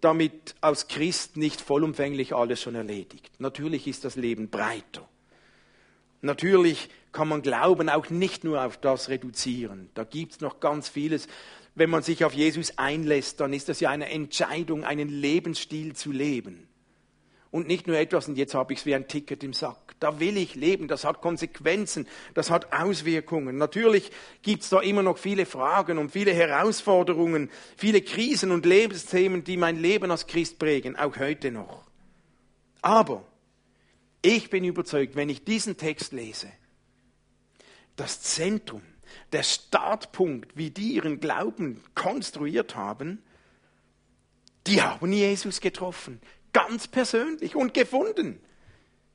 damit 0.00 0.54
als 0.60 0.86
Christ 0.86 1.36
nicht 1.36 1.60
vollumfänglich 1.60 2.34
alles 2.34 2.62
schon 2.62 2.76
erledigt. 2.76 3.32
Natürlich 3.38 3.86
ist 3.88 4.04
das 4.04 4.14
Leben 4.14 4.48
breiter. 4.48 5.08
Natürlich 6.20 6.88
kann 7.12 7.28
man 7.28 7.42
Glauben 7.42 7.88
auch 7.88 8.10
nicht 8.10 8.44
nur 8.44 8.64
auf 8.64 8.76
das 8.76 9.08
reduzieren. 9.08 9.90
Da 9.94 10.04
gibt 10.04 10.32
es 10.32 10.40
noch 10.40 10.60
ganz 10.60 10.88
vieles. 10.88 11.26
Wenn 11.78 11.90
man 11.90 12.02
sich 12.02 12.24
auf 12.24 12.34
Jesus 12.34 12.76
einlässt, 12.76 13.40
dann 13.40 13.52
ist 13.52 13.68
das 13.68 13.78
ja 13.78 13.90
eine 13.90 14.10
Entscheidung, 14.10 14.84
einen 14.84 15.08
Lebensstil 15.08 15.94
zu 15.94 16.10
leben 16.10 16.68
und 17.50 17.66
nicht 17.66 17.86
nur 17.86 17.96
etwas 17.96 18.28
und 18.28 18.36
jetzt 18.36 18.54
habe 18.54 18.72
ich 18.72 18.80
es 18.80 18.86
wie 18.86 18.94
ein 18.94 19.08
Ticket 19.08 19.42
im 19.42 19.52
Sack. 19.52 19.94
Da 20.00 20.20
will 20.20 20.36
ich 20.36 20.54
leben, 20.54 20.86
das 20.86 21.04
hat 21.04 21.20
Konsequenzen, 21.20 22.06
das 22.34 22.50
hat 22.50 22.72
Auswirkungen. 22.72 23.56
Natürlich 23.56 24.10
gibt 24.42 24.62
es 24.62 24.68
da 24.68 24.80
immer 24.80 25.02
noch 25.02 25.18
viele 25.18 25.46
Fragen 25.46 25.98
und 25.98 26.10
viele 26.10 26.32
Herausforderungen, 26.32 27.50
viele 27.76 28.02
Krisen 28.02 28.50
und 28.50 28.66
Lebensthemen, 28.66 29.44
die 29.44 29.56
mein 29.56 29.80
Leben 29.80 30.10
als 30.10 30.26
Christ 30.26 30.58
prägen, 30.58 30.96
auch 30.96 31.16
heute 31.16 31.50
noch. 31.50 31.84
Aber 32.82 33.24
ich 34.20 34.50
bin 34.50 34.64
überzeugt, 34.64 35.16
wenn 35.16 35.30
ich 35.30 35.44
diesen 35.44 35.76
Text 35.76 36.12
lese, 36.12 36.48
das 37.96 38.20
Zentrum, 38.20 38.82
der 39.32 39.42
Startpunkt, 39.42 40.56
wie 40.56 40.70
die 40.70 40.94
ihren 40.94 41.20
Glauben 41.20 41.82
konstruiert 41.94 42.76
haben, 42.76 43.22
die 44.66 44.82
haben 44.82 45.12
Jesus 45.12 45.60
getroffen 45.60 46.20
ganz 46.52 46.88
persönlich 46.88 47.54
und 47.54 47.74
gefunden. 47.74 48.40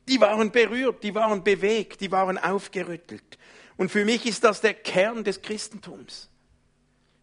Die 0.08 0.20
waren 0.20 0.52
berührt, 0.52 1.04
die 1.04 1.16
waren 1.16 1.44
bewegt, 1.44 2.02
die 2.02 2.12
waren 2.12 2.38
aufgerüttelt. 2.38 3.38
Und 3.78 3.90
für 3.90 4.06
mich 4.06 4.26
ist 4.26 4.44
das 4.44 4.62
der 4.62 4.74
Kern 4.74 5.24
des 5.24 5.42
Christentums. 5.42 6.30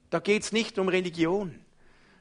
Da 0.09 0.19
geht 0.19 0.43
es 0.43 0.53
nicht 0.53 0.79
um 0.79 0.89
Religion. 0.89 1.61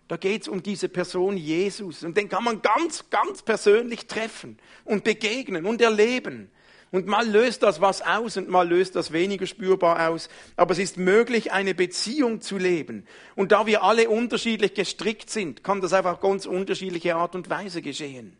Da 0.07 0.17
geht 0.17 0.43
es 0.43 0.47
um 0.47 0.61
diese 0.61 0.89
Person 0.89 1.37
Jesus. 1.37 2.03
Und 2.03 2.17
den 2.17 2.29
kann 2.29 2.43
man 2.43 2.61
ganz, 2.61 3.09
ganz 3.09 3.41
persönlich 3.41 4.07
treffen 4.07 4.57
und 4.85 5.03
begegnen 5.03 5.65
und 5.65 5.81
erleben. 5.81 6.51
Und 6.91 7.05
mal 7.05 7.27
löst 7.27 7.61
das 7.61 7.81
was 7.81 8.01
aus 8.01 8.35
und 8.37 8.49
mal 8.49 8.67
löst 8.67 8.95
das 8.95 9.11
weniger 9.11 9.45
spürbar 9.45 10.09
aus. 10.09 10.27
Aber 10.55 10.71
es 10.71 10.79
ist 10.79 10.97
möglich, 10.97 11.51
eine 11.51 11.75
Beziehung 11.75 12.41
zu 12.41 12.57
leben. 12.57 13.05
Und 13.35 13.51
da 13.51 13.67
wir 13.67 13.83
alle 13.83 14.09
unterschiedlich 14.09 14.73
gestrickt 14.73 15.29
sind, 15.29 15.63
kann 15.63 15.81
das 15.81 15.93
einfach 15.93 16.19
ganz 16.19 16.47
unterschiedliche 16.47 17.15
Art 17.15 17.35
und 17.35 17.49
Weise 17.49 17.83
geschehen. 17.83 18.37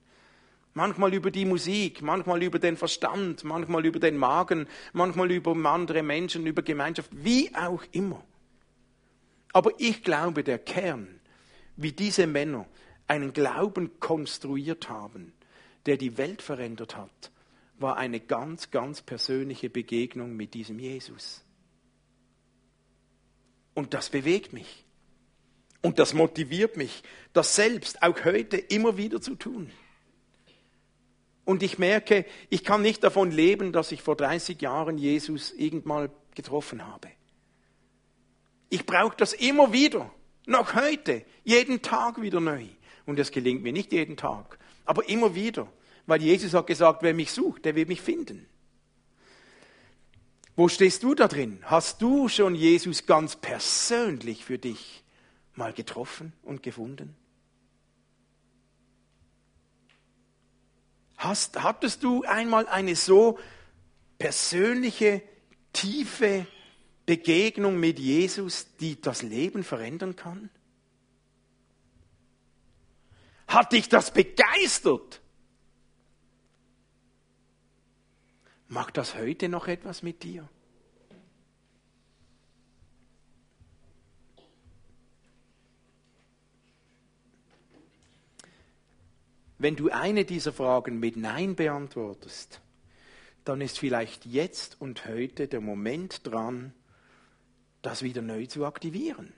Manchmal 0.74 1.14
über 1.14 1.30
die 1.30 1.46
Musik, 1.46 2.02
manchmal 2.02 2.42
über 2.42 2.58
den 2.58 2.78
Verstand, 2.78 3.44
manchmal 3.44 3.86
über 3.86 4.00
den 4.00 4.18
Magen, 4.18 4.68
manchmal 4.94 5.32
über 5.32 5.56
andere 5.70 6.02
Menschen, 6.02 6.48
über 6.48 6.62
Gemeinschaft, 6.62 7.10
wie 7.12 7.54
auch 7.56 7.84
immer. 7.92 8.24
Aber 9.52 9.72
ich 9.78 10.04
glaube, 10.04 10.44
der 10.44 10.60
Kern, 10.60 11.20
wie 11.76 11.92
diese 11.92 12.28
Männer 12.28 12.66
einen 13.08 13.34
Glauben 13.34 14.00
konstruiert 14.00 14.90
haben, 14.90 15.34
der 15.86 15.98
die 15.98 16.18
Welt 16.18 16.42
verändert 16.42 16.96
hat, 16.96 17.32
war 17.82 17.98
eine 17.98 18.20
ganz, 18.20 18.72
ganz 18.72 19.02
persönliche 19.02 19.70
Begegnung 19.70 20.36
mit 20.36 20.54
diesem 20.54 20.80
Jesus. 20.80 21.44
Und 23.74 23.94
das 23.94 24.10
bewegt 24.10 24.54
mich. 24.54 24.86
Und 25.82 26.00
das 26.00 26.14
motiviert 26.14 26.76
mich, 26.76 27.04
das 27.32 27.56
selbst 27.56 28.04
auch 28.04 28.26
heute 28.26 28.58
immer 28.58 28.98
wieder 28.98 29.22
zu 29.22 29.36
tun. 29.36 29.72
Und 31.46 31.64
ich 31.64 31.80
merke, 31.80 32.26
ich 32.50 32.64
kann 32.64 32.82
nicht 32.82 33.04
davon 33.04 33.32
leben, 33.32 33.72
dass 33.72 33.92
ich 33.92 34.02
vor 34.02 34.16
30 34.16 34.62
Jahren 34.62 34.98
Jesus 34.98 35.52
irgendwann 35.52 36.12
getroffen 36.36 36.86
habe. 36.86 37.08
Ich 38.70 38.86
brauche 38.86 39.16
das 39.18 39.34
immer 39.34 39.74
wieder, 39.74 40.14
noch 40.46 40.76
heute, 40.76 41.26
jeden 41.44 41.82
Tag 41.82 42.22
wieder 42.22 42.40
neu. 42.40 42.66
Und 43.06 43.18
das 43.18 43.32
gelingt 43.32 43.64
mir 43.64 43.74
nicht 43.74 43.92
jeden 43.94 44.18
Tag, 44.18 44.60
aber 44.86 45.08
immer 45.10 45.34
wieder. 45.34 45.68
Weil 46.10 46.24
Jesus 46.24 46.56
hat 46.56 46.66
gesagt, 46.66 47.04
wer 47.04 47.14
mich 47.14 47.32
sucht, 47.32 47.66
der 47.66 47.76
wird 47.76 47.88
mich 47.88 48.02
finden. 48.02 48.48
Wo 50.56 50.68
stehst 50.68 51.04
du 51.04 51.14
da 51.14 51.28
drin? 51.28 51.60
Hast 51.62 52.02
du 52.02 52.28
schon 52.28 52.56
Jesus 52.56 53.06
ganz 53.06 53.36
persönlich 53.36 54.44
für 54.44 54.58
dich 54.58 55.04
mal 55.54 55.72
getroffen 55.72 56.34
und 56.42 56.64
gefunden? 56.64 57.16
Hast, 61.16 61.62
hattest 61.62 62.04
du 62.04 62.24
einmal 62.24 62.68
eine 62.68 62.96
so 62.96 63.38
persönliche, 64.18 65.22
tiefe 65.74 66.48
Begegnung 67.06 67.80
mit 67.80 68.00
Jesus, 68.00 68.66
die 68.80 69.00
das 69.00 69.22
Leben 69.22 69.64
verändern 69.64 70.16
kann? 70.16 70.50
Hat 73.48 73.74
dich 73.74 73.90
das 73.90 74.12
begeistert? 74.12 75.19
Macht 78.70 78.98
das 78.98 79.16
heute 79.16 79.50
noch 79.50 79.68
etwas 79.68 80.04
mit 80.04 80.22
dir? 80.22 80.48
Wenn 89.58 89.76
du 89.76 89.90
eine 89.90 90.24
dieser 90.24 90.54
Fragen 90.54 91.00
mit 91.00 91.18
Nein 91.18 91.56
beantwortest, 91.56 92.62
dann 93.44 93.60
ist 93.60 93.80
vielleicht 93.80 94.28
jetzt 94.28 94.80
und 94.80 95.06
heute 95.08 95.48
der 95.48 95.62
Moment 95.62 96.26
dran, 96.28 96.74
das 97.82 98.04
wieder 98.04 98.22
neu 98.22 98.46
zu 98.46 98.66
aktivieren. 98.66 99.34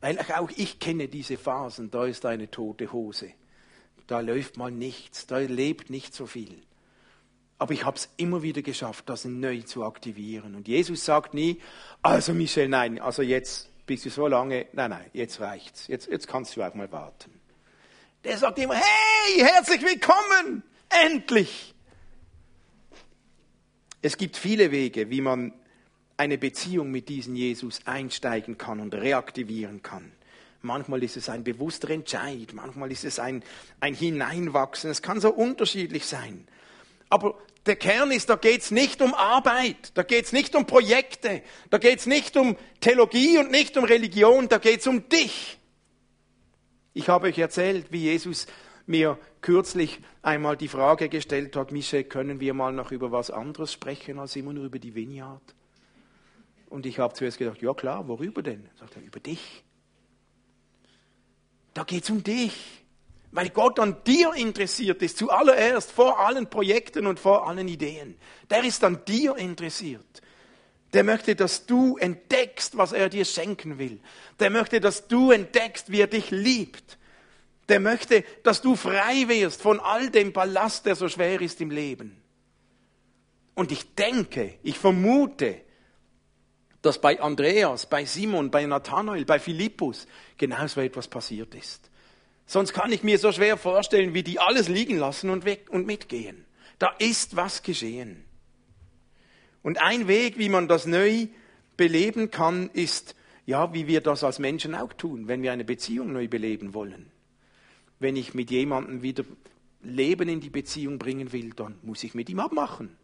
Weil 0.00 0.18
auch 0.18 0.50
ich 0.56 0.78
kenne 0.80 1.08
diese 1.08 1.36
Phasen, 1.36 1.90
da 1.90 2.06
ist 2.06 2.24
eine 2.24 2.50
tote 2.50 2.90
Hose, 2.90 3.34
da 4.06 4.20
läuft 4.20 4.56
mal 4.56 4.70
nichts, 4.70 5.26
da 5.26 5.38
lebt 5.38 5.90
nicht 5.90 6.14
so 6.14 6.24
viel. 6.24 6.62
Aber 7.58 7.72
ich 7.72 7.84
habe 7.84 7.96
es 7.96 8.08
immer 8.16 8.42
wieder 8.42 8.62
geschafft, 8.62 9.08
das 9.08 9.24
neu 9.24 9.62
zu 9.62 9.84
aktivieren. 9.84 10.54
Und 10.54 10.68
Jesus 10.68 11.04
sagt 11.04 11.34
nie, 11.34 11.60
also 12.02 12.32
Michel, 12.32 12.68
nein, 12.68 13.00
also 13.00 13.22
jetzt 13.22 13.68
bist 13.84 14.04
du 14.04 14.10
so 14.10 14.28
lange, 14.28 14.66
nein, 14.72 14.90
nein, 14.90 15.06
jetzt 15.12 15.40
reicht's. 15.40 15.88
Jetzt, 15.88 16.08
jetzt 16.08 16.28
kannst 16.28 16.56
du 16.56 16.62
auch 16.62 16.74
mal 16.74 16.90
warten. 16.92 17.32
Der 18.22 18.38
sagt 18.38 18.58
immer, 18.58 18.74
hey, 18.74 19.40
herzlich 19.40 19.82
willkommen, 19.82 20.62
endlich. 20.88 21.74
Es 24.02 24.16
gibt 24.16 24.36
viele 24.36 24.70
Wege, 24.70 25.10
wie 25.10 25.20
man 25.20 25.52
eine 26.16 26.38
Beziehung 26.38 26.90
mit 26.90 27.08
diesem 27.08 27.34
Jesus 27.34 27.80
einsteigen 27.86 28.58
kann 28.58 28.80
und 28.80 28.94
reaktivieren 28.94 29.82
kann. 29.82 30.12
Manchmal 30.62 31.02
ist 31.02 31.16
es 31.16 31.28
ein 31.28 31.44
bewusster 31.44 31.90
Entscheid, 31.90 32.52
manchmal 32.52 32.90
ist 32.90 33.04
es 33.04 33.18
ein, 33.18 33.42
ein 33.80 33.94
Hineinwachsen. 33.94 34.90
Es 34.90 35.02
kann 35.02 35.20
so 35.20 35.32
unterschiedlich 35.32 36.06
sein. 36.06 36.46
Aber 37.08 37.38
der 37.68 37.76
Kern 37.76 38.10
ist, 38.10 38.30
da 38.30 38.36
geht 38.36 38.62
es 38.62 38.70
nicht 38.70 39.00
um 39.02 39.14
Arbeit, 39.14 39.92
da 39.94 40.02
geht 40.02 40.24
es 40.24 40.32
nicht 40.32 40.56
um 40.56 40.66
Projekte, 40.66 41.42
da 41.70 41.78
geht 41.78 42.00
es 42.00 42.06
nicht 42.06 42.36
um 42.36 42.56
Theologie 42.80 43.38
und 43.38 43.50
nicht 43.50 43.76
um 43.76 43.84
Religion, 43.84 44.48
da 44.48 44.58
geht 44.58 44.80
es 44.80 44.86
um 44.86 45.08
dich. 45.08 45.58
Ich 46.94 47.08
habe 47.08 47.28
euch 47.28 47.38
erzählt, 47.38 47.92
wie 47.92 48.02
Jesus 48.02 48.46
mir 48.86 49.18
kürzlich 49.40 50.00
einmal 50.22 50.56
die 50.56 50.68
Frage 50.68 51.08
gestellt 51.08 51.54
hat, 51.54 51.70
Michel, 51.70 52.04
können 52.04 52.40
wir 52.40 52.54
mal 52.54 52.72
noch 52.72 52.90
über 52.90 53.12
was 53.12 53.30
anderes 53.30 53.72
sprechen 53.72 54.18
als 54.18 54.34
immer 54.34 54.52
nur 54.52 54.64
über 54.64 54.78
die 54.78 54.94
Vineyard? 54.94 55.42
Und 56.68 56.86
ich 56.86 56.98
habe 56.98 57.14
zuerst 57.14 57.38
gedacht, 57.38 57.62
ja 57.62 57.72
klar, 57.74 58.08
worüber 58.08 58.42
denn? 58.42 58.68
Sagt 58.78 58.96
er, 58.96 59.02
über 59.02 59.20
dich. 59.20 59.62
Da 61.74 61.84
geht 61.84 62.04
es 62.04 62.10
um 62.10 62.22
dich. 62.22 62.84
Weil 63.30 63.50
Gott 63.50 63.78
an 63.78 63.96
dir 64.06 64.32
interessiert 64.34 65.02
ist, 65.02 65.18
zuallererst, 65.18 65.92
vor 65.92 66.18
allen 66.20 66.48
Projekten 66.48 67.06
und 67.06 67.20
vor 67.20 67.46
allen 67.46 67.68
Ideen. 67.68 68.16
Der 68.48 68.64
ist 68.64 68.82
an 68.84 69.04
dir 69.06 69.36
interessiert. 69.36 70.22
Der 70.94 71.04
möchte, 71.04 71.36
dass 71.36 71.66
du 71.66 71.98
entdeckst, 71.98 72.78
was 72.78 72.92
er 72.92 73.10
dir 73.10 73.26
schenken 73.26 73.78
will. 73.78 74.00
Der 74.40 74.48
möchte, 74.48 74.80
dass 74.80 75.06
du 75.06 75.30
entdeckst, 75.30 75.92
wie 75.92 76.00
er 76.00 76.06
dich 76.06 76.30
liebt. 76.30 76.96
Der 77.68 77.80
möchte, 77.80 78.24
dass 78.42 78.62
du 78.62 78.74
frei 78.74 79.28
wirst 79.28 79.60
von 79.60 79.80
all 79.80 80.08
dem 80.08 80.32
Ballast, 80.32 80.86
der 80.86 80.96
so 80.96 81.08
schwer 81.08 81.40
ist 81.42 81.60
im 81.60 81.70
Leben. 81.70 82.22
Und 83.54 83.72
ich 83.72 83.94
denke, 83.94 84.54
ich 84.62 84.78
vermute, 84.78 85.60
dass 86.80 87.00
bei 87.00 87.20
Andreas, 87.20 87.86
bei 87.86 88.06
Simon, 88.06 88.50
bei 88.50 88.64
Nathanael, 88.64 89.24
bei 89.26 89.38
Philippus 89.38 90.06
genauso 90.38 90.80
etwas 90.80 91.08
passiert 91.08 91.54
ist. 91.54 91.87
Sonst 92.48 92.72
kann 92.72 92.90
ich 92.92 93.02
mir 93.02 93.18
so 93.18 93.30
schwer 93.30 93.58
vorstellen, 93.58 94.14
wie 94.14 94.22
die 94.22 94.40
alles 94.40 94.68
liegen 94.68 94.96
lassen 94.96 95.28
und 95.28 95.44
weg 95.44 95.66
und 95.68 95.86
mitgehen. 95.86 96.46
Da 96.78 96.88
ist 96.98 97.36
was 97.36 97.62
geschehen. 97.62 98.24
Und 99.62 99.82
ein 99.82 100.08
Weg, 100.08 100.38
wie 100.38 100.48
man 100.48 100.66
das 100.66 100.86
neu 100.86 101.26
beleben 101.76 102.30
kann, 102.30 102.70
ist, 102.70 103.14
ja, 103.44 103.74
wie 103.74 103.86
wir 103.86 104.00
das 104.00 104.24
als 104.24 104.38
Menschen 104.38 104.74
auch 104.74 104.94
tun, 104.94 105.28
wenn 105.28 105.42
wir 105.42 105.52
eine 105.52 105.64
Beziehung 105.64 106.14
neu 106.14 106.26
beleben 106.26 106.72
wollen. 106.72 107.10
Wenn 107.98 108.16
ich 108.16 108.32
mit 108.32 108.50
jemandem 108.50 109.02
wieder 109.02 109.24
Leben 109.82 110.30
in 110.30 110.40
die 110.40 110.48
Beziehung 110.48 110.98
bringen 110.98 111.32
will, 111.32 111.50
dann 111.50 111.78
muss 111.82 112.02
ich 112.02 112.14
mit 112.14 112.30
ihm 112.30 112.40
abmachen. 112.40 112.96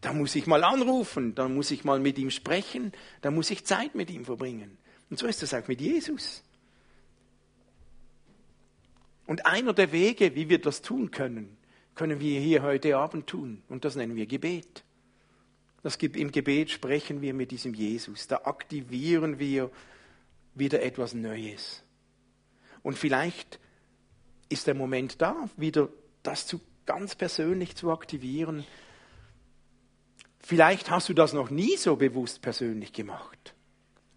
Da 0.00 0.12
muss 0.12 0.34
ich 0.34 0.48
mal 0.48 0.64
anrufen, 0.64 1.36
dann 1.36 1.54
muss 1.54 1.70
ich 1.70 1.84
mal 1.84 2.00
mit 2.00 2.18
ihm 2.18 2.32
sprechen, 2.32 2.90
dann 3.20 3.36
muss 3.36 3.52
ich 3.52 3.64
Zeit 3.64 3.94
mit 3.94 4.10
ihm 4.10 4.24
verbringen. 4.24 4.78
Und 5.10 5.20
so 5.20 5.28
ist 5.28 5.42
das 5.42 5.54
auch 5.54 5.68
mit 5.68 5.80
Jesus. 5.80 6.42
Und 9.30 9.46
einer 9.46 9.72
der 9.72 9.92
Wege, 9.92 10.34
wie 10.34 10.48
wir 10.48 10.60
das 10.60 10.82
tun 10.82 11.12
können, 11.12 11.56
können 11.94 12.18
wir 12.18 12.40
hier 12.40 12.62
heute 12.62 12.96
Abend 12.96 13.28
tun. 13.28 13.62
Und 13.68 13.84
das 13.84 13.94
nennen 13.94 14.16
wir 14.16 14.26
Gebet. 14.26 14.82
Das 15.84 15.94
Im 15.94 16.32
Gebet 16.32 16.72
sprechen 16.72 17.20
wir 17.20 17.32
mit 17.32 17.52
diesem 17.52 17.72
Jesus. 17.72 18.26
Da 18.26 18.38
aktivieren 18.38 19.38
wir 19.38 19.70
wieder 20.56 20.82
etwas 20.82 21.14
Neues. 21.14 21.84
Und 22.82 22.98
vielleicht 22.98 23.60
ist 24.48 24.66
der 24.66 24.74
Moment 24.74 25.22
da, 25.22 25.48
wieder 25.56 25.90
das 26.24 26.48
zu, 26.48 26.60
ganz 26.84 27.14
persönlich 27.14 27.76
zu 27.76 27.92
aktivieren. 27.92 28.64
Vielleicht 30.40 30.90
hast 30.90 31.08
du 31.08 31.14
das 31.14 31.34
noch 31.34 31.50
nie 31.50 31.76
so 31.76 31.94
bewusst 31.94 32.42
persönlich 32.42 32.92
gemacht. 32.92 33.54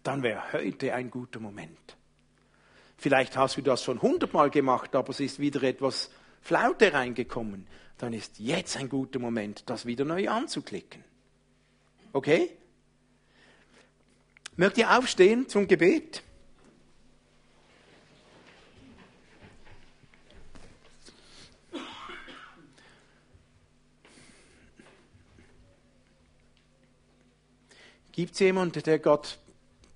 Dann 0.02 0.24
wäre 0.24 0.52
heute 0.52 0.92
ein 0.92 1.08
guter 1.08 1.38
Moment. 1.38 1.96
Vielleicht 3.04 3.36
hast 3.36 3.58
du 3.58 3.60
das 3.60 3.84
schon 3.84 4.00
hundertmal 4.00 4.48
gemacht, 4.48 4.94
aber 4.94 5.10
es 5.10 5.20
ist 5.20 5.38
wieder 5.38 5.62
etwas 5.62 6.10
Flaute 6.40 6.94
reingekommen. 6.94 7.66
Dann 7.98 8.14
ist 8.14 8.38
jetzt 8.38 8.78
ein 8.78 8.88
guter 8.88 9.18
Moment, 9.18 9.68
das 9.68 9.84
wieder 9.84 10.06
neu 10.06 10.26
anzuklicken. 10.30 11.04
Okay? 12.14 12.56
Mögt 14.56 14.78
ihr 14.78 14.96
aufstehen 14.96 15.50
zum 15.50 15.68
Gebet? 15.68 16.22
Gibt 28.12 28.32
es 28.32 28.38
jemanden, 28.38 28.82
der 28.82 28.98
Gott 28.98 29.38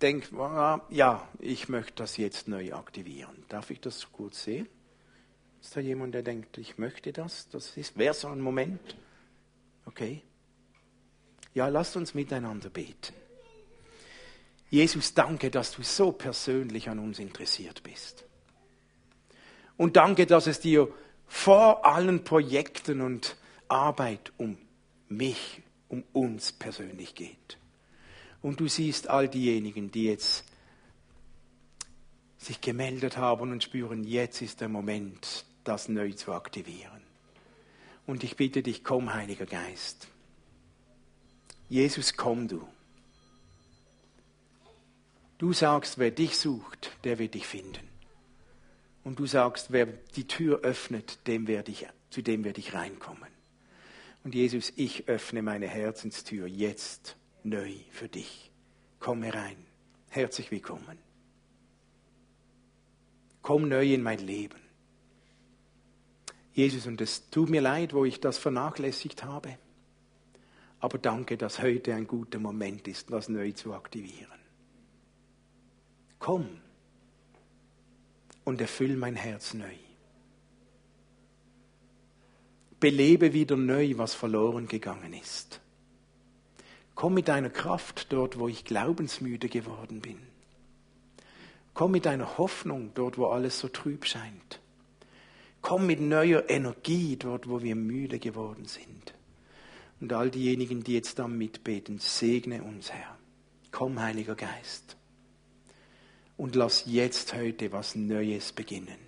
denkt, 0.02 0.32
ja, 0.32 1.28
ich 1.38 1.68
möchte 1.68 1.94
das 1.94 2.16
jetzt 2.16 2.48
neu 2.48 2.72
aktivieren. 2.72 3.44
Darf 3.48 3.70
ich 3.70 3.80
das 3.80 4.10
kurz 4.12 4.44
sehen? 4.44 4.68
Ist 5.60 5.76
da 5.76 5.80
jemand, 5.80 6.14
der 6.14 6.22
denkt, 6.22 6.56
ich 6.58 6.78
möchte 6.78 7.12
das? 7.12 7.48
Das 7.48 7.74
wäre 7.96 8.14
so 8.14 8.28
ein 8.28 8.40
Moment. 8.40 8.96
Okay. 9.86 10.22
Ja, 11.54 11.68
lasst 11.68 11.96
uns 11.96 12.14
miteinander 12.14 12.70
beten. 12.70 13.14
Jesus, 14.70 15.14
danke, 15.14 15.50
dass 15.50 15.72
du 15.72 15.82
so 15.82 16.12
persönlich 16.12 16.88
an 16.88 16.98
uns 16.98 17.18
interessiert 17.18 17.82
bist. 17.82 18.24
Und 19.76 19.96
danke, 19.96 20.26
dass 20.26 20.46
es 20.46 20.60
dir 20.60 20.92
vor 21.26 21.86
allen 21.86 22.24
Projekten 22.24 23.00
und 23.00 23.36
Arbeit 23.68 24.32
um 24.36 24.58
mich, 25.08 25.62
um 25.88 26.04
uns 26.12 26.52
persönlich 26.52 27.14
geht. 27.14 27.58
Und 28.42 28.60
du 28.60 28.68
siehst 28.68 29.08
all 29.08 29.28
diejenigen, 29.28 29.90
die 29.90 30.04
jetzt 30.04 30.44
sich 32.38 32.60
gemeldet 32.60 33.16
haben 33.16 33.50
und 33.50 33.62
spüren, 33.62 34.04
jetzt 34.04 34.42
ist 34.42 34.60
der 34.60 34.68
Moment, 34.68 35.44
das 35.64 35.88
neu 35.88 36.12
zu 36.12 36.32
aktivieren. 36.32 37.02
Und 38.06 38.24
ich 38.24 38.36
bitte 38.36 38.62
dich, 38.62 38.84
komm, 38.84 39.12
Heiliger 39.12 39.46
Geist. 39.46 40.08
Jesus, 41.68 42.16
komm 42.16 42.48
du. 42.48 42.66
Du 45.36 45.52
sagst, 45.52 45.98
wer 45.98 46.10
dich 46.10 46.38
sucht, 46.38 46.92
der 47.04 47.18
wird 47.18 47.34
dich 47.34 47.46
finden. 47.46 47.86
Und 49.04 49.18
du 49.18 49.26
sagst, 49.26 49.70
wer 49.70 49.86
die 49.86 50.26
Tür 50.26 50.60
öffnet, 50.60 51.26
dem 51.26 51.46
werde 51.46 51.70
ich, 51.70 51.86
zu 52.10 52.22
dem 52.22 52.44
werde 52.44 52.60
ich 52.60 52.74
reinkommen. 52.74 53.28
Und 54.24 54.34
Jesus, 54.34 54.72
ich 54.76 55.08
öffne 55.08 55.42
meine 55.42 55.68
Herzenstür 55.68 56.46
jetzt 56.46 57.16
neu 57.44 57.72
für 57.90 58.08
dich. 58.08 58.50
Komm 59.00 59.22
herein. 59.22 59.56
Herzlich 60.08 60.50
willkommen. 60.50 60.98
Komm 63.42 63.68
neu 63.68 63.94
in 63.94 64.02
mein 64.02 64.18
Leben. 64.18 64.60
Jesus, 66.52 66.86
und 66.86 67.00
es 67.00 67.30
tut 67.30 67.50
mir 67.50 67.60
leid, 67.60 67.94
wo 67.94 68.04
ich 68.04 68.20
das 68.20 68.36
vernachlässigt 68.36 69.24
habe. 69.24 69.56
Aber 70.80 70.98
danke, 70.98 71.36
dass 71.36 71.62
heute 71.62 71.94
ein 71.94 72.06
guter 72.06 72.38
Moment 72.38 72.88
ist, 72.88 73.10
das 73.10 73.28
neu 73.28 73.52
zu 73.52 73.74
aktivieren. 73.74 74.38
Komm 76.18 76.48
und 78.44 78.60
erfüll 78.60 78.96
mein 78.96 79.14
Herz 79.14 79.54
neu. 79.54 79.74
Belebe 82.80 83.32
wieder 83.32 83.56
neu, 83.56 83.94
was 83.96 84.14
verloren 84.14 84.68
gegangen 84.68 85.12
ist. 85.12 85.60
Komm 86.98 87.14
mit 87.14 87.28
deiner 87.28 87.48
Kraft 87.48 88.12
dort, 88.12 88.40
wo 88.40 88.48
ich 88.48 88.64
glaubensmüde 88.64 89.48
geworden 89.48 90.00
bin. 90.00 90.18
Komm 91.72 91.92
mit 91.92 92.06
deiner 92.06 92.38
Hoffnung 92.38 92.90
dort, 92.94 93.18
wo 93.18 93.26
alles 93.26 93.60
so 93.60 93.68
trüb 93.68 94.04
scheint. 94.04 94.58
Komm 95.60 95.86
mit 95.86 96.00
neuer 96.00 96.50
Energie 96.50 97.16
dort, 97.16 97.48
wo 97.48 97.62
wir 97.62 97.76
müde 97.76 98.18
geworden 98.18 98.64
sind. 98.64 99.14
Und 100.00 100.12
all 100.12 100.28
diejenigen, 100.28 100.82
die 100.82 100.94
jetzt 100.94 101.20
da 101.20 101.28
mitbeten, 101.28 102.00
segne 102.00 102.64
uns, 102.64 102.90
Herr. 102.90 103.16
Komm, 103.70 104.00
Heiliger 104.00 104.34
Geist. 104.34 104.96
Und 106.36 106.56
lass 106.56 106.82
jetzt 106.86 107.32
heute 107.32 107.70
was 107.70 107.94
Neues 107.94 108.50
beginnen. 108.50 108.98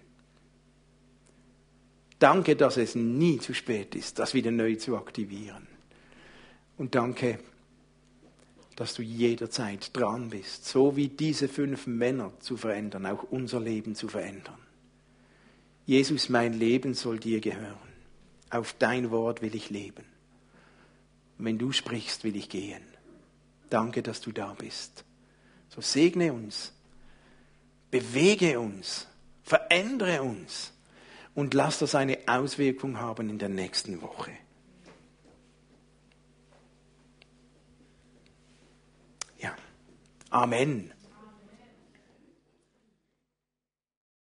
Danke, 2.20 2.54
dass 2.54 2.76
es 2.76 2.94
nie 2.94 3.40
zu 3.40 3.52
spät 3.52 3.96
ist, 3.96 4.20
das 4.20 4.32
wieder 4.32 4.52
neu 4.52 4.76
zu 4.76 4.96
aktivieren. 4.96 5.66
Und 6.76 6.94
danke, 6.94 7.40
dass 8.76 8.94
du 8.94 9.02
jederzeit 9.02 9.96
dran 9.96 10.30
bist, 10.30 10.66
so 10.66 10.96
wie 10.96 11.08
diese 11.08 11.48
fünf 11.48 11.86
Männer 11.86 12.32
zu 12.40 12.56
verändern, 12.56 13.06
auch 13.06 13.24
unser 13.24 13.60
Leben 13.60 13.94
zu 13.94 14.08
verändern. 14.08 14.58
Jesus, 15.86 16.28
mein 16.28 16.52
Leben 16.54 16.94
soll 16.94 17.18
dir 17.18 17.40
gehören. 17.40 17.76
Auf 18.48 18.74
dein 18.78 19.10
Wort 19.10 19.42
will 19.42 19.54
ich 19.54 19.70
leben. 19.70 20.04
Wenn 21.38 21.58
du 21.58 21.72
sprichst, 21.72 22.24
will 22.24 22.36
ich 22.36 22.48
gehen. 22.48 22.82
Danke, 23.70 24.02
dass 24.02 24.20
du 24.20 24.32
da 24.32 24.54
bist. 24.54 25.04
So 25.68 25.80
segne 25.80 26.32
uns, 26.32 26.72
bewege 27.90 28.58
uns, 28.58 29.06
verändere 29.44 30.22
uns 30.22 30.72
und 31.34 31.54
lass 31.54 31.78
das 31.78 31.94
eine 31.94 32.18
Auswirkung 32.26 32.98
haben 32.98 33.30
in 33.30 33.38
der 33.38 33.48
nächsten 33.48 34.02
Woche. 34.02 34.32
Amen. 40.32 40.92